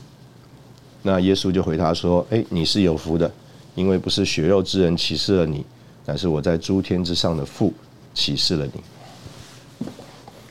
[1.03, 3.29] 那耶稣就回答说：“哎，你是有福的。”
[3.75, 5.65] 因为不是血肉之人启示了你，
[6.05, 7.73] 乃是我在诸天之上的父
[8.13, 9.89] 启示了你。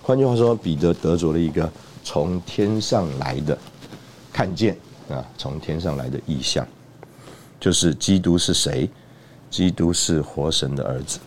[0.02, 1.72] 换句话说，彼得得着了一个
[2.04, 3.58] 从天上来的
[4.34, 4.76] 看见
[5.10, 6.68] 啊，从天上来的意象，
[7.60, 8.90] 就是基督是谁？
[9.50, 11.20] 基督是活神的儿子。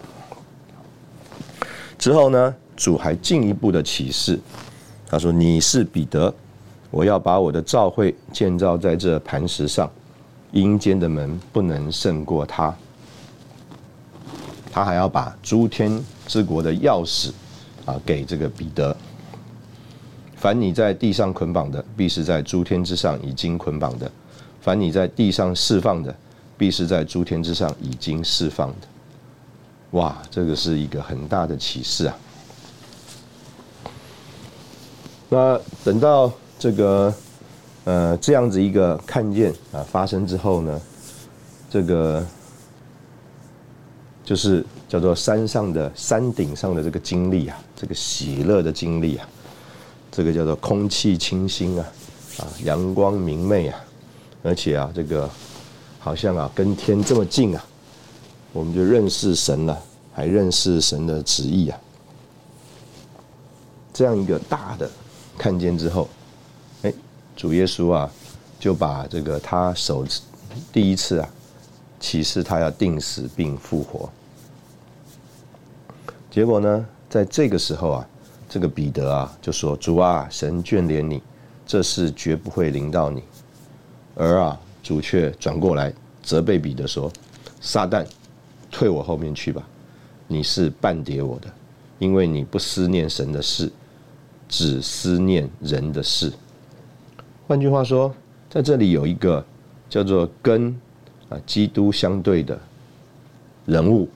[1.98, 4.38] 之后呢，主还进一步的启示，
[5.06, 6.34] 他说：“你是彼得，
[6.90, 9.90] 我要把我的教会建造在这磐石上。”
[10.54, 12.72] 阴间的门不能胜过他，
[14.70, 17.32] 他还要把诸天之国的钥匙
[17.84, 18.96] 啊给这个彼得。
[20.36, 24.06] 凡你在地上捆绑的，必是在诸天之上已经捆绑的；
[24.60, 26.14] 凡你在地上释放的，
[26.56, 28.86] 必是在诸天之上已经释放的。
[29.90, 32.16] 哇，这个是一个很大的启示啊！
[35.28, 37.12] 那等到这个。
[37.84, 40.80] 呃，这样子一个看见啊发生之后呢，
[41.68, 42.24] 这个
[44.24, 49.28] 就是叫做山上的山顶上的这个经历啊，这个喜乐的经历啊，
[50.10, 51.86] 这个叫做空气清新啊，
[52.38, 53.78] 啊阳光明媚啊，
[54.42, 55.28] 而且啊这个
[55.98, 57.62] 好像啊跟天这么近啊，
[58.54, 59.78] 我们就认识神了，
[60.14, 61.78] 还认识神的旨意啊，
[63.92, 64.90] 这样一个大的
[65.36, 66.08] 看见之后。
[67.36, 68.10] 主耶稣啊，
[68.60, 70.22] 就把这个他首次
[70.72, 71.28] 第一次啊
[71.98, 74.08] 启示他要定死并复活。
[76.30, 78.08] 结果呢，在这个时候啊，
[78.48, 81.22] 这个彼得啊就说：“主啊，神眷恋你，
[81.66, 83.22] 这事绝不会临到你。”
[84.14, 85.92] 而啊，主却转过来
[86.22, 87.12] 责备彼得说
[87.60, 88.06] ：“撒旦，
[88.70, 89.62] 退我后面去吧！
[90.28, 91.48] 你是半跌我的，
[91.98, 93.70] 因为你不思念神的事，
[94.48, 96.32] 只思念人的事。”
[97.46, 98.14] 换句话说，
[98.48, 99.44] 在这里有一个
[99.90, 100.68] 叫做跟
[101.28, 102.58] 啊基督相对的
[103.66, 104.08] 人物，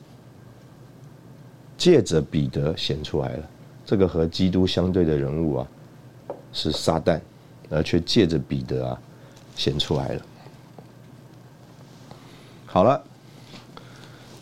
[1.76, 3.48] 借着彼得显出来了。
[3.84, 5.68] 这个和基督相对的人物啊，
[6.54, 7.20] 是撒旦，
[7.68, 8.98] 而却借着彼得啊
[9.54, 10.22] 显出来了。
[12.64, 13.02] 好了，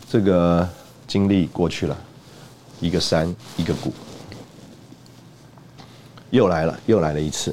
[0.09, 0.69] 这个
[1.09, 1.99] 经历过去了，
[2.81, 3.93] 一个山一个谷，
[6.31, 7.53] 又来了，又来了一次。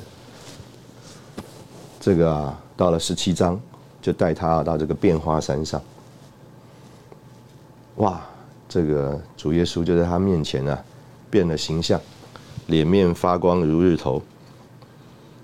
[2.04, 3.58] 这个啊，到了十七章，
[4.02, 5.82] 就带他到这个变化山上。
[7.96, 8.20] 哇，
[8.68, 10.84] 这个主耶稣就在他面前啊，
[11.32, 11.98] 变了形象，
[12.68, 14.22] 脸面发光如日头，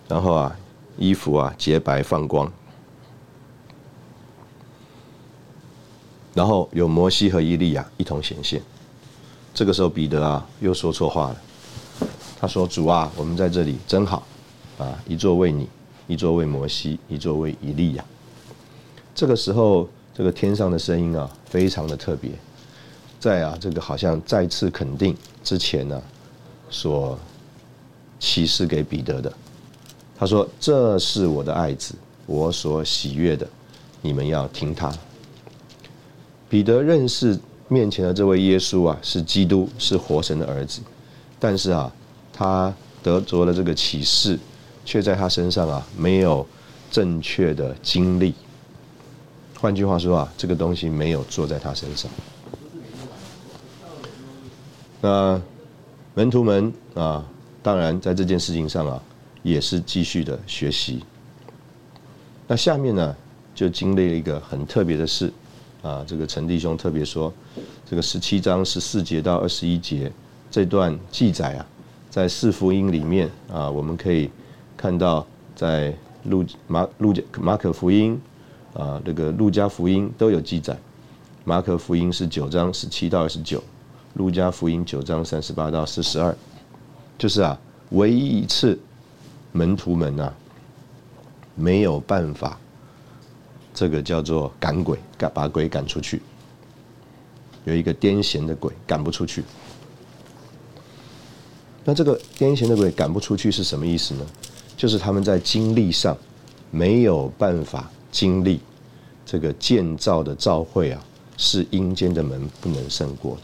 [0.09, 0.53] 然后啊，
[0.97, 2.51] 衣服啊洁白放光，
[6.33, 8.61] 然后有摩西和伊利亚一同显现。
[9.53, 11.37] 这个时候彼得啊又说错话了，
[12.37, 14.27] 他说：“主啊，我们在这里真好，
[14.77, 15.69] 啊，一座为你，
[16.09, 18.03] 一座为摩西，一座为以利亚。”
[19.15, 19.87] 这个时候。
[20.11, 22.29] 这个天上的声音啊，非常的特别，
[23.21, 26.01] 在啊，这个好像再次肯定之前呢，
[26.69, 27.17] 所
[28.19, 29.31] 启示给彼得的。
[30.17, 31.95] 他说：“这是我的爱子，
[32.25, 33.47] 我所喜悦的，
[34.01, 34.93] 你们要听他。”
[36.49, 40.81] 彼得认识面前的这位耶稣啊，是基督，是活神的儿子，
[41.39, 41.89] 但是啊，
[42.33, 44.37] 他得着了这个启示，
[44.89, 46.43] 却在他身上啊，没有
[46.89, 48.33] 正确的经历。
[49.59, 52.09] 换句话说啊，这个东西没有坐在他身上。
[54.99, 55.39] 那
[56.15, 57.23] 门徒们啊，
[57.61, 58.99] 当然在这件事情上啊，
[59.43, 61.03] 也是继续的学习。
[62.47, 63.15] 那下面呢，
[63.53, 65.31] 就经历了一个很特别的事
[65.83, 66.03] 啊。
[66.07, 67.31] 这个陈弟兄特别说，
[67.87, 70.11] 这个十七章十四节到二十一节
[70.49, 71.65] 这段记载啊，
[72.09, 74.31] 在四福音里面啊，我们可以
[74.79, 78.17] 看到在路马路加马可福音。
[78.73, 80.77] 啊，这个路加福音都有记载，
[81.43, 83.61] 马可福音是九章十七到二十九，
[84.13, 86.33] 路加福音九章三十八到四十二，
[87.17, 88.79] 就是啊，唯一一次
[89.51, 90.31] 门徒们呐
[91.55, 92.59] 没有办法，
[93.73, 96.21] 这个叫做赶鬼，赶把鬼赶出去，
[97.65, 99.43] 有一个癫痫的鬼赶不出去。
[101.83, 104.25] 那这个癫痫的鬼赶不出去是什么意思呢？
[104.79, 106.17] 就是他们在经历上
[106.71, 107.91] 没有办法。
[108.11, 108.59] 经历
[109.23, 110.99] 这个建造的召会啊，
[111.37, 113.41] 是阴间的门不能胜过的。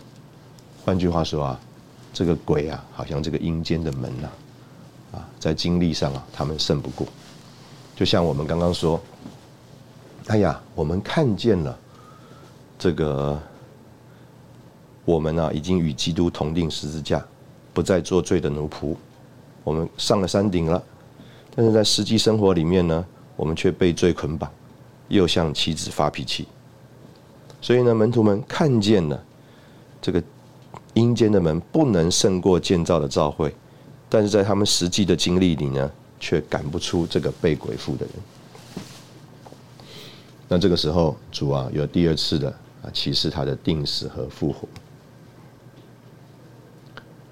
[0.84, 1.60] 换句话说啊，
[2.12, 4.30] 这个鬼啊，好像这个阴间的门呐，
[5.12, 7.06] 啊，在经历上啊，他们胜不过。
[7.96, 9.00] 就像我们刚刚说，
[10.28, 11.78] 哎呀，我们看见了
[12.80, 13.40] 这个，
[15.04, 17.24] 我们呢已经与基督同定十字架，
[17.72, 18.96] 不再做罪的奴仆，
[19.64, 20.84] 我们上了山顶了。
[21.56, 23.06] 但是在实际生活里面呢？
[23.38, 24.50] 我们却被罪捆绑，
[25.10, 26.48] 又向妻子发脾气。
[27.60, 29.22] 所以呢，门徒们看见了
[30.02, 30.24] 这个
[30.94, 33.54] 阴间的门不能胜过建造的召会，
[34.08, 38.16] 但是在他们实际的经历里呢，却赶不出这个被鬼附的人。
[40.48, 42.50] 那这个时候，主啊，有第二次的
[42.84, 44.66] 啊启示他的定死和复活。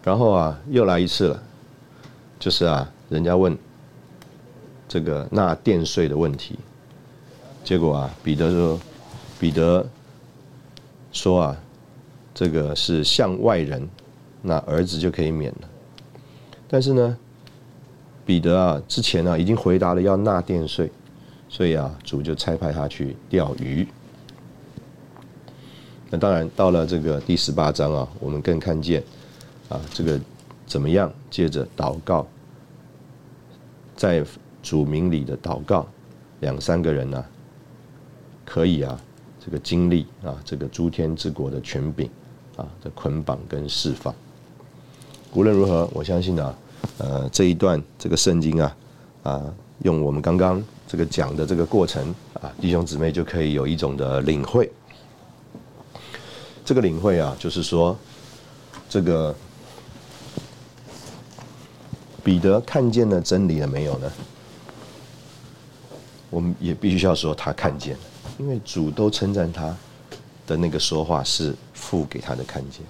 [0.03, 1.43] 然后啊，又来一次了，
[2.39, 3.57] 就是啊，人家问。
[4.93, 6.56] 这个纳电税的问题，
[7.63, 8.79] 结果啊，彼得说，
[9.39, 9.84] 彼得
[11.12, 11.58] 说啊，
[12.32, 13.89] 这个是向外人，
[14.43, 15.69] 那儿子就可以免了。
[16.69, 17.17] 但是呢，
[18.23, 20.91] 彼得啊，之前啊已经回答了要纳电税，
[21.49, 23.88] 所以啊，主就差派他去钓鱼。
[26.12, 29.01] 那当然，到了这个第十八章啊，我们更看见
[29.69, 30.21] 啊，这个
[30.67, 32.27] 怎么样借着祷告，
[33.95, 34.23] 在。
[34.63, 35.86] 主名里的祷告，
[36.39, 37.23] 两三个人呢，
[38.45, 38.99] 可以啊，
[39.43, 42.10] 这个经历啊，这个诸天之国的权柄
[42.56, 44.15] 啊的捆绑跟释放。
[45.34, 46.56] 无论如何，我相信啊，
[46.97, 48.78] 呃，这一段这个圣经啊，
[49.23, 54.71] 啊，用我们刚刚这个讲的这个过程啊，弟兄姊妹就可以有一种的领会。
[56.63, 57.97] 这个领会啊，就是说，
[58.88, 59.36] 这个
[62.23, 64.10] 彼得看见了真理了没有呢？
[66.33, 68.01] 我们也必须要说他看见了，
[68.39, 69.77] 因为主都称赞他
[70.47, 72.81] 的那个说话是父给他的看见。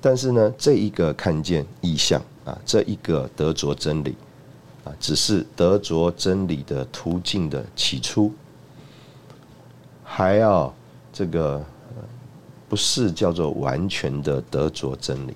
[0.00, 4.16] 但是呢，这一个看见意象啊，这一个得着真理
[4.82, 8.32] 啊，只是得着真理的途径的起初，
[10.02, 10.72] 还要
[11.12, 11.62] 这个
[12.66, 15.34] 不是叫做完全的得着真理。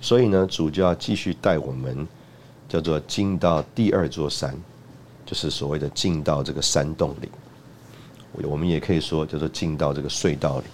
[0.00, 2.08] 所以呢，主就要继续带我们
[2.68, 4.60] 叫做进到第二座山。
[5.32, 10.66] 就是所谓的进到这个山洞里，我们也可以说叫做进到这个隧道里。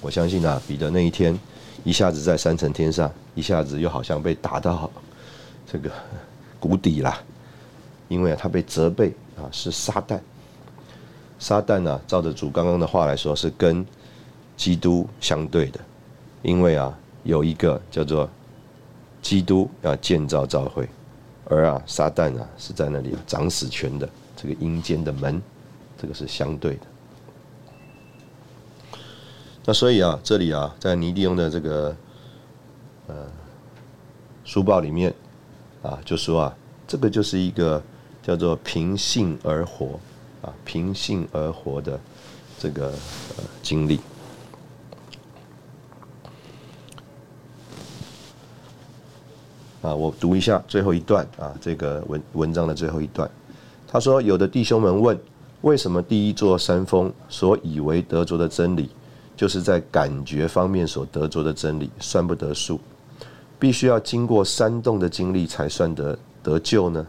[0.00, 1.36] 我相信啊，彼得那一天
[1.82, 4.88] 一下子在三层天上，一下子又好像被打到
[5.66, 5.90] 这个
[6.60, 7.12] 谷底了，
[8.06, 10.20] 因为他被责备啊，是撒旦。
[11.40, 13.84] 撒旦呢，照着主刚刚的话来说，是跟
[14.56, 15.80] 基督相对的，
[16.42, 18.30] 因为啊，有一个叫做
[19.20, 20.88] 基督要建造教会。
[21.50, 25.40] 而啊，撒旦啊是在那里掌死权的这个阴间的门，
[26.00, 26.80] 这个是相对的。
[29.64, 31.96] 那所以啊，这里啊，在尼迪翁的这个
[33.06, 33.26] 呃
[34.44, 35.12] 书报里面
[35.82, 37.82] 啊，就说啊，这个就是一个
[38.22, 39.98] 叫做平性而活
[40.42, 41.98] 啊，平性而活的
[42.58, 42.88] 这个
[43.36, 43.98] 呃经历。
[49.80, 53.30] 啊，我读一下最后一段啊，这个文文章的最后一段。
[53.86, 55.18] 他说：“有的弟兄们问，
[55.60, 58.90] 为什么第一座山峰所以为得着的真理，
[59.36, 62.80] 就是在感觉方面所得着的真理，算不得数，
[63.58, 67.06] 必须要经过山洞的经历才算得得救呢？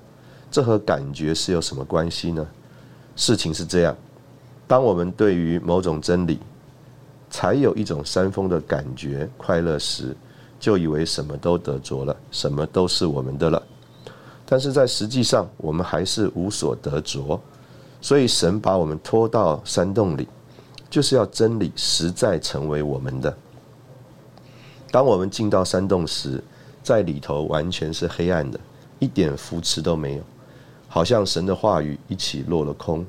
[0.51, 2.47] 这和感觉是有什么关系呢？
[3.15, 3.97] 事情是这样：
[4.67, 6.39] 当我们对于某种真理，
[7.31, 10.15] 才有一种山峰的感觉快乐时。”
[10.59, 13.63] 就以为什么都得着了，什么都是我们的了，
[14.45, 17.39] 但是在实际上，我们还是无所得着。
[18.01, 20.27] 所以神把我们拖到山洞里，
[20.89, 23.35] 就是要真理实在成为我们的。
[24.91, 26.43] 当我们进到山洞时，
[26.83, 28.59] 在里头完全是黑暗的，
[28.99, 30.23] 一点扶持都没有，
[30.87, 33.05] 好像神的话语一起落了空，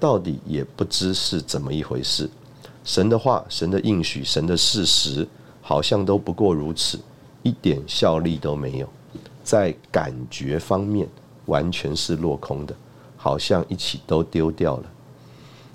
[0.00, 2.28] 到底也不知是怎么一回事。
[2.84, 5.26] 神的话、神的应许、神的事实。
[5.66, 7.00] 好像都不过如此，
[7.42, 8.88] 一点效力都没有，
[9.42, 11.08] 在感觉方面
[11.46, 12.76] 完全是落空的，
[13.16, 14.84] 好像一起都丢掉了。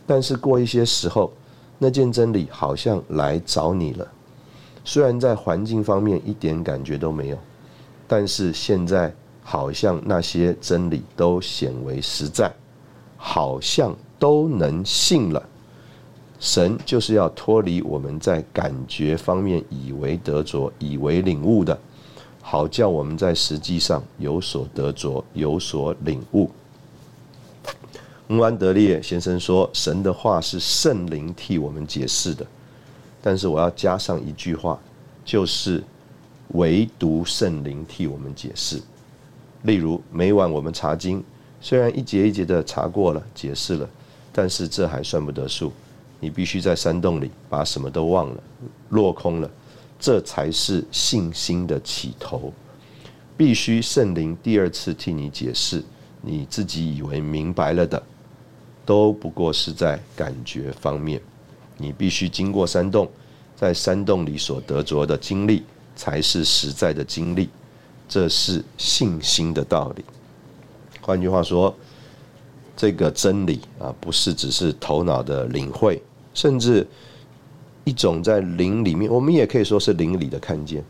[0.05, 1.33] 但是过一些时候，
[1.79, 4.07] 那件真理好像来找你了，
[4.85, 7.37] 虽然在环境方面一点感觉都没有，
[8.07, 9.11] 但是现在
[9.41, 12.53] 好像那些真理都显为实在，
[13.17, 15.43] 好像都能信了。
[16.39, 21.77] 神就是要脱离我们在感觉方面以为得着、以为领悟的，
[22.41, 26.49] 好叫我们在实际上有所得着、有所领悟。
[28.27, 32.45] 穆安德烈先生说：“神的话是圣灵替我们解释的。”
[33.21, 34.79] 但是我要加上一句话，
[35.25, 35.83] 就是
[36.49, 38.79] 唯独圣灵替我们解释。
[39.63, 41.21] 例如每晚我们查经，
[41.59, 43.89] 虽然一节一节的查过了、解释了，
[44.31, 45.73] 但是这还算不得数。
[46.19, 48.43] 你必须在山洞里把什么都忘了，
[48.89, 49.49] 落空了，
[49.99, 52.53] 这才是信心的起头。
[53.37, 55.81] 必须圣灵第二次替你解释，
[56.21, 58.03] 你自己以为明白了的，
[58.85, 61.21] 都不过是在感觉方面。
[61.77, 63.09] 你必须经过山洞，
[63.55, 65.63] 在山洞里所得着的经历，
[65.95, 67.49] 才是实在的经历。
[68.09, 70.03] 这是信心的道理。
[70.99, 71.73] 换句话说，
[72.75, 76.01] 这个真理啊，不是只是头脑的领会。
[76.39, 76.87] 甚至
[77.83, 80.81] 一种在灵里面，我们也可以说是灵里的看见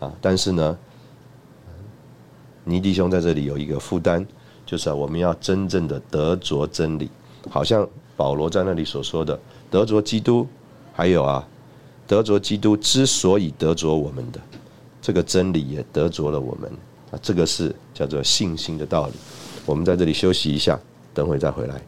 [0.00, 0.10] 啊。
[0.22, 0.78] 但是呢，
[2.64, 4.24] 尼弟兄在这里有一个负担，
[4.64, 7.10] 就是啊，我们要真正的得着真理，
[7.50, 7.86] 好像
[8.16, 9.38] 保罗在那里所说的
[9.70, 10.46] 得着基督，
[10.94, 11.46] 还有啊，
[12.06, 14.40] 得着基督之所以得着我们的
[15.02, 16.70] 这个真理，也得着了我们
[17.10, 17.18] 啊。
[17.20, 19.12] 这个是叫做信心的道理。
[19.66, 20.80] 我们在这里休息一下，
[21.12, 21.82] 等会再回来。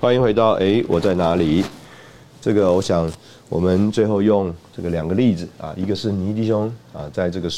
[0.00, 1.64] 欢迎回到哎，我在哪里？
[2.40, 3.10] 这个我想，
[3.48, 7.50] 我们最后用这个两个例子啊，一个是倪弟兄啊，在这个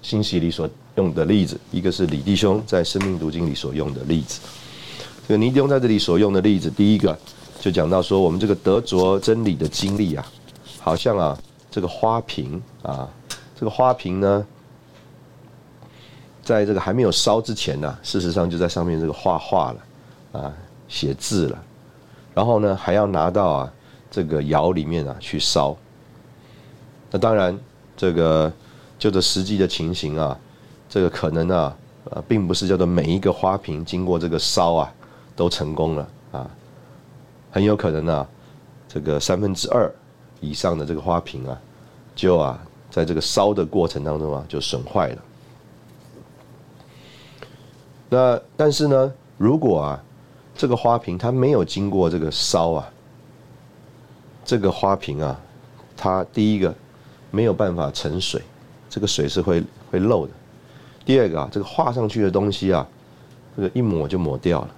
[0.00, 4.40] 信息里所用的例子，一个是李弟兄在生命读经里所用的例子。
[5.28, 7.14] 这个倪弟兄在这里所用的例子，第一个
[7.60, 10.26] 就讲到说，我们这个得着真理的经历啊，
[10.80, 11.38] 好像啊，
[11.70, 13.06] 这个花瓶啊，
[13.54, 14.46] 这个花瓶呢，
[16.42, 20.52] 在这个还没有烧之前呢，事实上就在上面这个画画了啊。
[20.88, 21.62] 写字了，
[22.34, 23.72] 然后呢，还要拿到啊
[24.10, 25.76] 这个窑里面啊去烧。
[27.10, 27.56] 那当然，
[27.94, 28.50] 这个
[28.98, 30.36] 就这实际的情形啊，
[30.88, 31.76] 这个可能啊，
[32.10, 34.92] 呃，并不是叫做每一个花瓶经过这个烧啊
[35.36, 36.50] 都成功了啊，
[37.50, 38.26] 很有可能呢，
[38.88, 39.94] 这个三分之二
[40.40, 41.60] 以上的这个花瓶啊，
[42.14, 42.58] 就啊
[42.90, 45.22] 在这个烧的过程当中啊就损坏了。
[48.08, 50.02] 那但是呢，如果啊。
[50.58, 52.90] 这个花瓶它没有经过这个烧啊，
[54.44, 55.40] 这个花瓶啊，
[55.96, 56.74] 它第一个
[57.30, 58.42] 没有办法盛水，
[58.90, 60.32] 这个水是会会漏的。
[61.04, 62.84] 第二个啊，这个画上去的东西啊，
[63.56, 64.74] 这个一抹就抹掉了。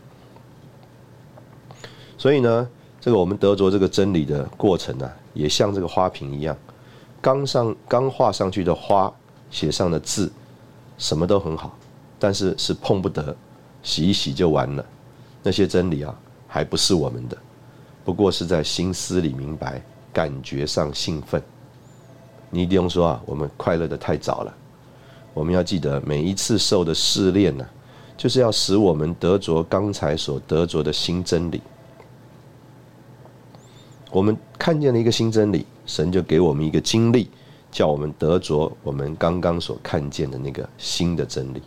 [2.18, 2.68] 所以呢，
[3.00, 6.54] 这个我们得着这个真理的过程呢，也像这个花瓶一样，
[7.22, 9.10] 刚上刚画上去的花
[9.50, 10.30] 写上的字，
[10.98, 11.74] 什么都很好，
[12.18, 13.34] 但是是碰不得，
[13.82, 14.84] 洗一洗就完了。
[15.42, 16.14] 那些真理啊，
[16.46, 17.36] 还不是我们的，
[18.04, 19.82] 不过是在心思里明白，
[20.12, 21.42] 感觉上兴奋，
[22.50, 24.54] 尼迪翁说啊，我们快乐的太早了。
[25.32, 27.64] 我们要记得，每一次受的试炼呢，
[28.16, 31.62] 就是要使我们得着刚才所得着的新真理。
[34.10, 37.30] 我们看见了一个新真理，神就给我们一个经历，
[37.70, 41.62] 叫我们得着我们刚刚所看见的那个新的真理。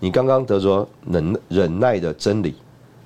[0.00, 2.56] 你刚刚得着忍忍耐的真理，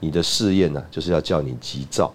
[0.01, 2.13] 你的试验呢，就是要叫你急躁。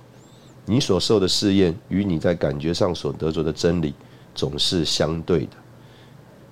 [0.66, 3.94] 你所受的试验与你在感觉上所得着的真理
[4.34, 5.52] 总是相对的，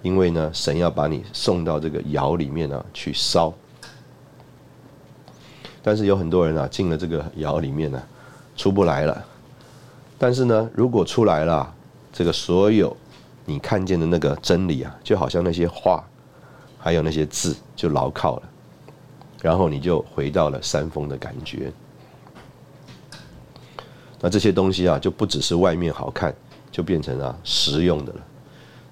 [0.03, 3.51] 因为呢，神要把你送到这个窑里面呢去烧。
[5.81, 8.01] 但是有很多人啊，进了这个窑里面呢，
[8.55, 9.25] 出不来了。
[10.19, 11.73] 但是呢，如果出来了，
[12.13, 12.95] 这个所有
[13.45, 16.01] 你看见的那个真理啊，就好像那些画，
[16.77, 18.43] 还有那些字，就牢靠了，
[19.43, 21.71] 然后你就回到了山峰的感觉。
[24.19, 26.33] 那这些东西啊，就不只是外面好看，
[26.71, 28.19] 就变成啊实用的了。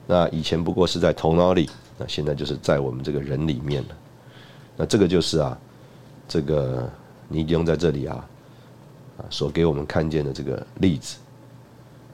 [0.06, 3.98] 那以前不过是在头脑里，那现在就是在我们这个人里面了。
[4.76, 5.58] 那这个就是啊，
[6.28, 6.88] 这个
[7.30, 8.28] 尼迪翁在这里啊。
[9.30, 11.18] 所给我们看见的这个例子，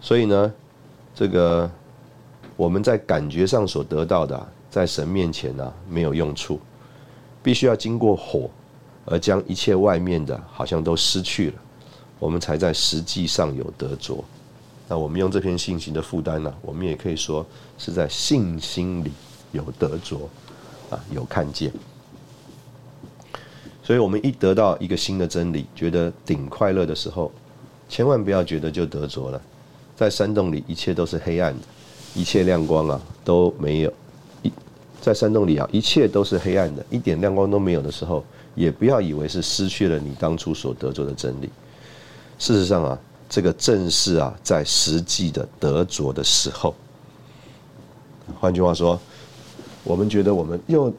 [0.02, 0.54] 所以呢，
[1.16, 1.72] 这个
[2.58, 6.60] 我们在感觉上所得到的，在神面前呢没有用处，
[7.48, 8.50] 必须要经过火，
[9.06, 11.54] 而将一切外面的好像都失去了，
[12.20, 14.22] 我们才在实际上有得着。
[14.90, 17.46] 那我们用这篇信息的负担呢，我们也可以说
[17.78, 19.14] 是在信心里
[19.54, 20.30] 有得着，
[20.90, 21.72] 啊，有看见。
[23.82, 27.32] 所以，我们一得到一个新的真理，觉得顶快乐的时候，
[27.88, 29.42] 千万不要觉得就得着了。
[29.96, 31.62] 在山洞里，一切都是黑暗的，
[32.14, 33.94] 一切亮光啊都没有。
[35.02, 38.24] 在山洞里啊，一切都是黑暗的，一点亮光都没有的时候，
[38.56, 41.50] 也不要以为是失去了你当初所得着的真理。
[42.40, 46.76] 事实上啊，这个正是啊，在实际的得着的时候。
[48.40, 49.00] 换句话说，
[49.84, 50.94] 我们觉得我们又。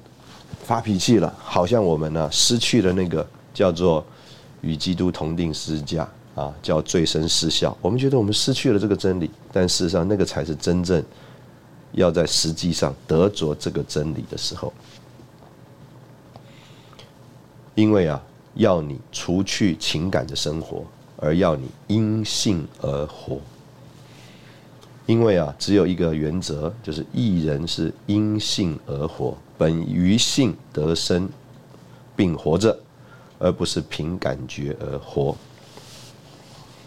[0.65, 4.05] 发脾气了，好像我们呢失去了那个叫做
[4.61, 7.75] 与基督同定十字架啊，叫罪生失效。
[7.81, 11.03] 我们觉得我们失去了这个真理，但事实上那个才是真正
[11.93, 14.72] 要在实际上得着这个真理的时候。
[17.74, 18.20] 因为啊，
[18.55, 20.84] 要你除去情感的生活，
[21.16, 23.41] 而要你因性而活。
[25.07, 29.36] 因为啊，只有一个原则，就是一人是因性而活。
[29.57, 31.28] 本于性得生，
[32.14, 32.78] 并活着，
[33.39, 35.36] 而不是凭感觉而活。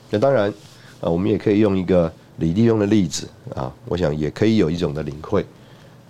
[0.10, 0.54] 那当然，
[1.00, 5.46] 啊，我们也可以用一个李利用的例子啊，我想也可以有一种的领会。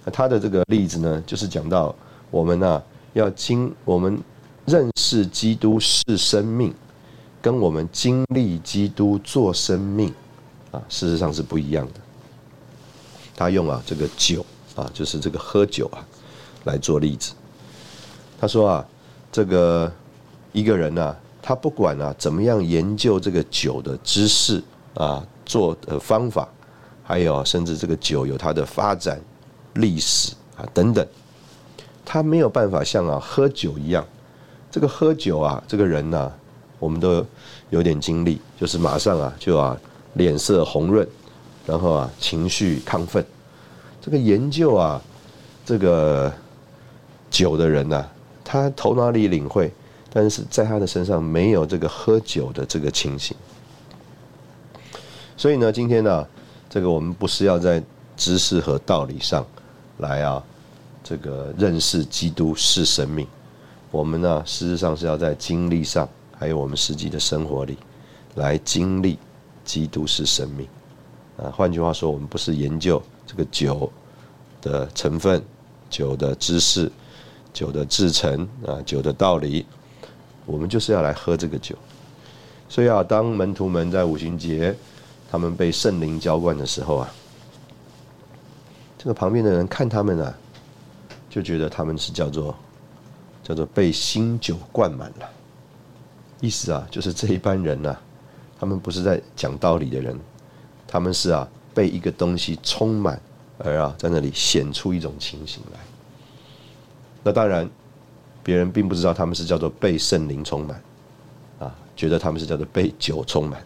[0.06, 1.94] 那他的这个例子呢，就是讲到
[2.30, 2.82] 我们呢
[3.14, 4.20] 要经我们
[4.66, 6.74] 认识基督是生命，
[7.42, 10.14] 跟我们经历基督做生命
[10.72, 11.94] 啊，事实上是不一样的。
[13.36, 14.46] 他用啊这个酒
[14.76, 16.00] 啊，就是这个喝酒啊。
[16.66, 17.34] 来做例子，
[18.40, 18.86] 他说啊，
[19.32, 19.92] 这个
[20.52, 24.62] 一个人呢，他不管啊怎么样研究这个酒的知识
[24.94, 26.48] 啊，做的方法，
[27.04, 29.20] 还有甚至这个酒有它的发展
[29.74, 31.06] 历史啊等等，
[32.06, 34.06] 他没有办法像啊喝酒一样，
[34.72, 36.32] 这个喝酒啊，这个人呢，
[36.80, 37.26] 我们都
[37.70, 39.78] 有点经历，就是马上啊就啊
[40.14, 41.06] 脸色红润，
[41.66, 43.26] 然后啊情绪亢奋，
[44.02, 45.02] 这个研究啊
[45.66, 46.32] 这个。
[47.32, 48.06] 酒的人呢，
[48.44, 49.72] 他头脑里领会，
[50.12, 53.38] 但是在他的身上没有这个喝酒的这个情形。
[55.42, 56.28] 所以呢，今天呢，
[56.70, 57.82] 这个我们不是要在
[58.16, 59.44] 知识和道理上
[59.98, 60.44] 来啊，
[61.04, 63.26] 这个认识基督是生命。
[63.90, 67.76] 我们呢，事实上是要在经历上，还有我们实际的生活里，
[68.36, 69.18] 来经历
[69.66, 70.68] 基督是生命。
[71.38, 73.92] 啊，换句话说，我们不是研究这个酒
[74.62, 75.42] 的成分、
[75.90, 76.92] 酒的知识。
[77.52, 79.66] 酒的制成啊，酒的道理，
[80.46, 81.76] 我们就是要来喝这个酒。
[82.70, 84.74] 所以啊，当门徒们在五旬节，
[85.32, 87.10] 他们被圣灵浇灌的时候啊，
[88.98, 90.38] 这个旁边的人看他们啊，
[91.30, 92.54] 就觉得他们是叫做
[93.42, 95.30] 叫做被新酒灌满了。
[96.42, 97.96] 意思啊，就是这一班人呐，
[98.60, 100.20] 他们不是在讲道理的人，
[100.86, 103.18] 他们是啊被一个东西充满，
[103.58, 105.80] 而啊在那里显出一种情形来。
[107.24, 107.70] 那当然，
[108.44, 110.84] 别人并不知道他们是叫做被圣灵充满，
[111.60, 113.64] 啊，觉得他们是叫做被酒充满，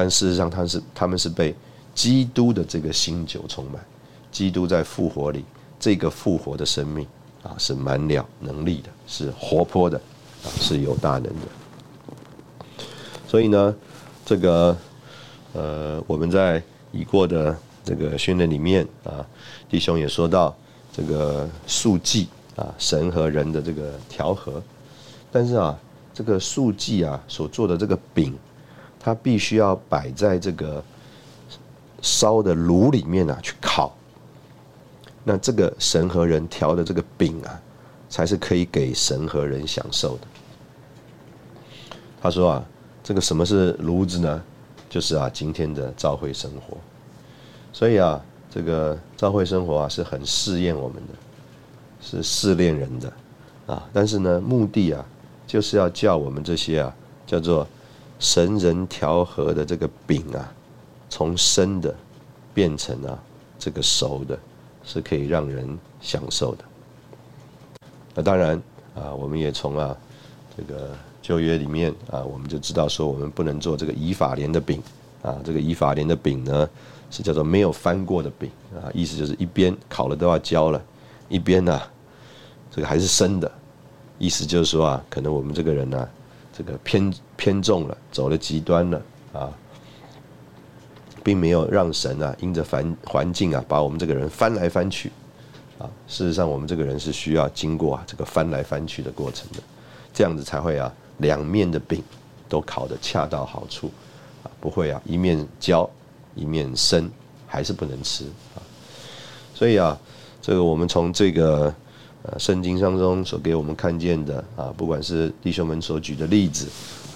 [0.00, 1.52] 但事实上他是他们是被
[1.92, 3.84] 基督的这个新酒充满，
[4.30, 5.44] 基督在复活里
[5.80, 7.04] 这个复活的生命
[7.42, 9.98] 啊是满了能力的，是活泼的，
[10.44, 12.84] 啊是有大能的。
[13.26, 13.74] 所以呢，
[14.24, 14.76] 这个
[15.52, 19.26] 呃我们在已过的这个训练里面啊，
[19.68, 20.56] 弟兄也说到
[20.92, 24.62] 这个数计啊，神和人的这个调和。
[25.32, 25.76] 但是啊，
[26.14, 28.38] 这个数计啊所做的这个饼，
[29.00, 30.82] 它必须要摆在这个
[32.02, 33.94] 烧的炉里面啊去烤。
[35.24, 37.60] 那这个神和人调的这个饼啊，
[38.08, 40.26] 才是可以给神和人享受的。
[42.20, 42.64] 他说啊，
[43.04, 44.42] 这个什么是炉子呢？
[44.88, 46.76] 就是啊，今天的教会生活。
[47.72, 48.20] 所以啊，
[48.50, 51.12] 这个教会生活啊，是很试验我们的，
[52.00, 53.12] 是试炼人的
[53.66, 53.86] 啊。
[53.92, 55.04] 但是呢，目的啊，
[55.46, 56.96] 就是要叫我们这些啊，
[57.26, 57.66] 叫做
[58.18, 60.52] 神人调和的这个饼啊，
[61.08, 61.94] 从生的
[62.52, 63.18] 变成啊
[63.58, 64.38] 这个熟的。
[64.84, 66.64] 是可以让人享受的。
[68.14, 68.58] 那当然
[68.94, 69.94] 啊，我们也从啊
[70.56, 74.82] 这个旧约里面啊，我们就知道说，我们不能做这个以法莲的饼
[75.20, 75.36] 啊。
[75.44, 76.66] 这个以法莲的饼呢，
[77.10, 80.82] 是叫做没有翻过的饼啊，意思就是一边烤了都要焦了，
[81.28, 81.78] 一边呢
[82.70, 83.52] 这个还是生的。
[84.18, 86.08] 意思就是说啊，可能我们这个人呢，
[86.58, 89.00] 这个偏偏重了，走了极端了
[89.32, 89.48] 啊。
[91.24, 95.12] 并没有让神啊，因着环环境啊，把我们这个人翻来翻去，
[95.78, 99.58] 啊，事实上我们这个人是需要经过啊这个翻来翻去的过程的，
[100.14, 102.02] 这样子才会啊两面的饼
[102.48, 103.90] 都烤得恰到好处，
[104.42, 105.88] 啊，不会啊一面焦
[106.34, 107.10] 一面生，
[107.46, 108.62] 还是不能吃啊。
[109.54, 109.98] 所以啊，
[110.40, 111.74] 这个我们从这个
[112.22, 116.66] 呃圣经当中所给我们看见的啊，不管是弟兄们所举的例子，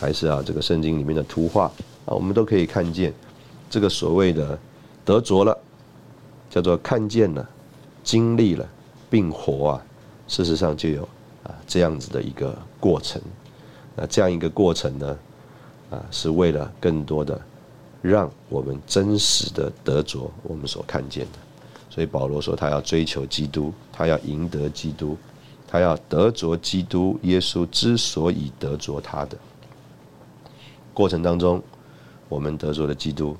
[0.00, 1.64] 还是啊这个圣经里面的图画
[2.04, 3.12] 啊，我们都可以看见。
[3.68, 4.58] 这个所谓的
[5.04, 5.58] 得着了，
[6.50, 7.48] 叫做看见了、
[8.04, 8.68] 经历了，
[9.08, 9.82] 并活啊，
[10.28, 11.02] 事实上就有
[11.42, 13.20] 啊这样子的一个过程。
[13.96, 15.18] 那这样一个过程呢，
[15.90, 17.40] 啊，是为了更多的
[18.02, 21.38] 让我们真实的得着我们所看见的。
[21.92, 25.14] 所以保罗说，他要追求基督，他要赢得基督，
[25.68, 29.36] 他要得着基督耶稣之所以得着他的
[30.94, 31.62] 过程当中，
[32.30, 33.36] 我们得着了基督。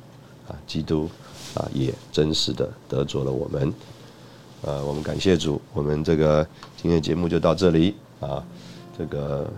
[0.49, 1.09] 啊，基督
[1.55, 3.73] 啊，也真实的得着了我们。
[4.63, 6.45] 呃，我们感谢主，我们这个
[6.77, 8.45] 今天的节目就到这里啊。
[8.99, 9.49] 这个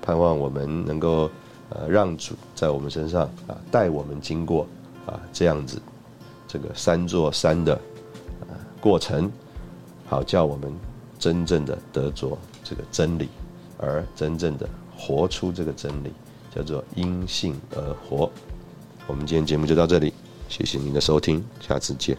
[0.00, 1.28] 盼望我们能够
[1.70, 4.66] 呃让主在我们身上啊带我们经过
[5.04, 5.82] 啊这样子
[6.46, 7.78] 这个三座山的
[8.82, 9.30] 过程，
[10.04, 10.72] 好叫我们
[11.16, 13.28] 真正的得着这个真理，
[13.78, 14.68] 而真正的
[14.98, 16.10] 活出这个真理，
[16.52, 18.28] 叫做因信而活。
[19.06, 20.12] 我们今天节目就到这里，
[20.48, 22.18] 谢谢您的收听，下次见。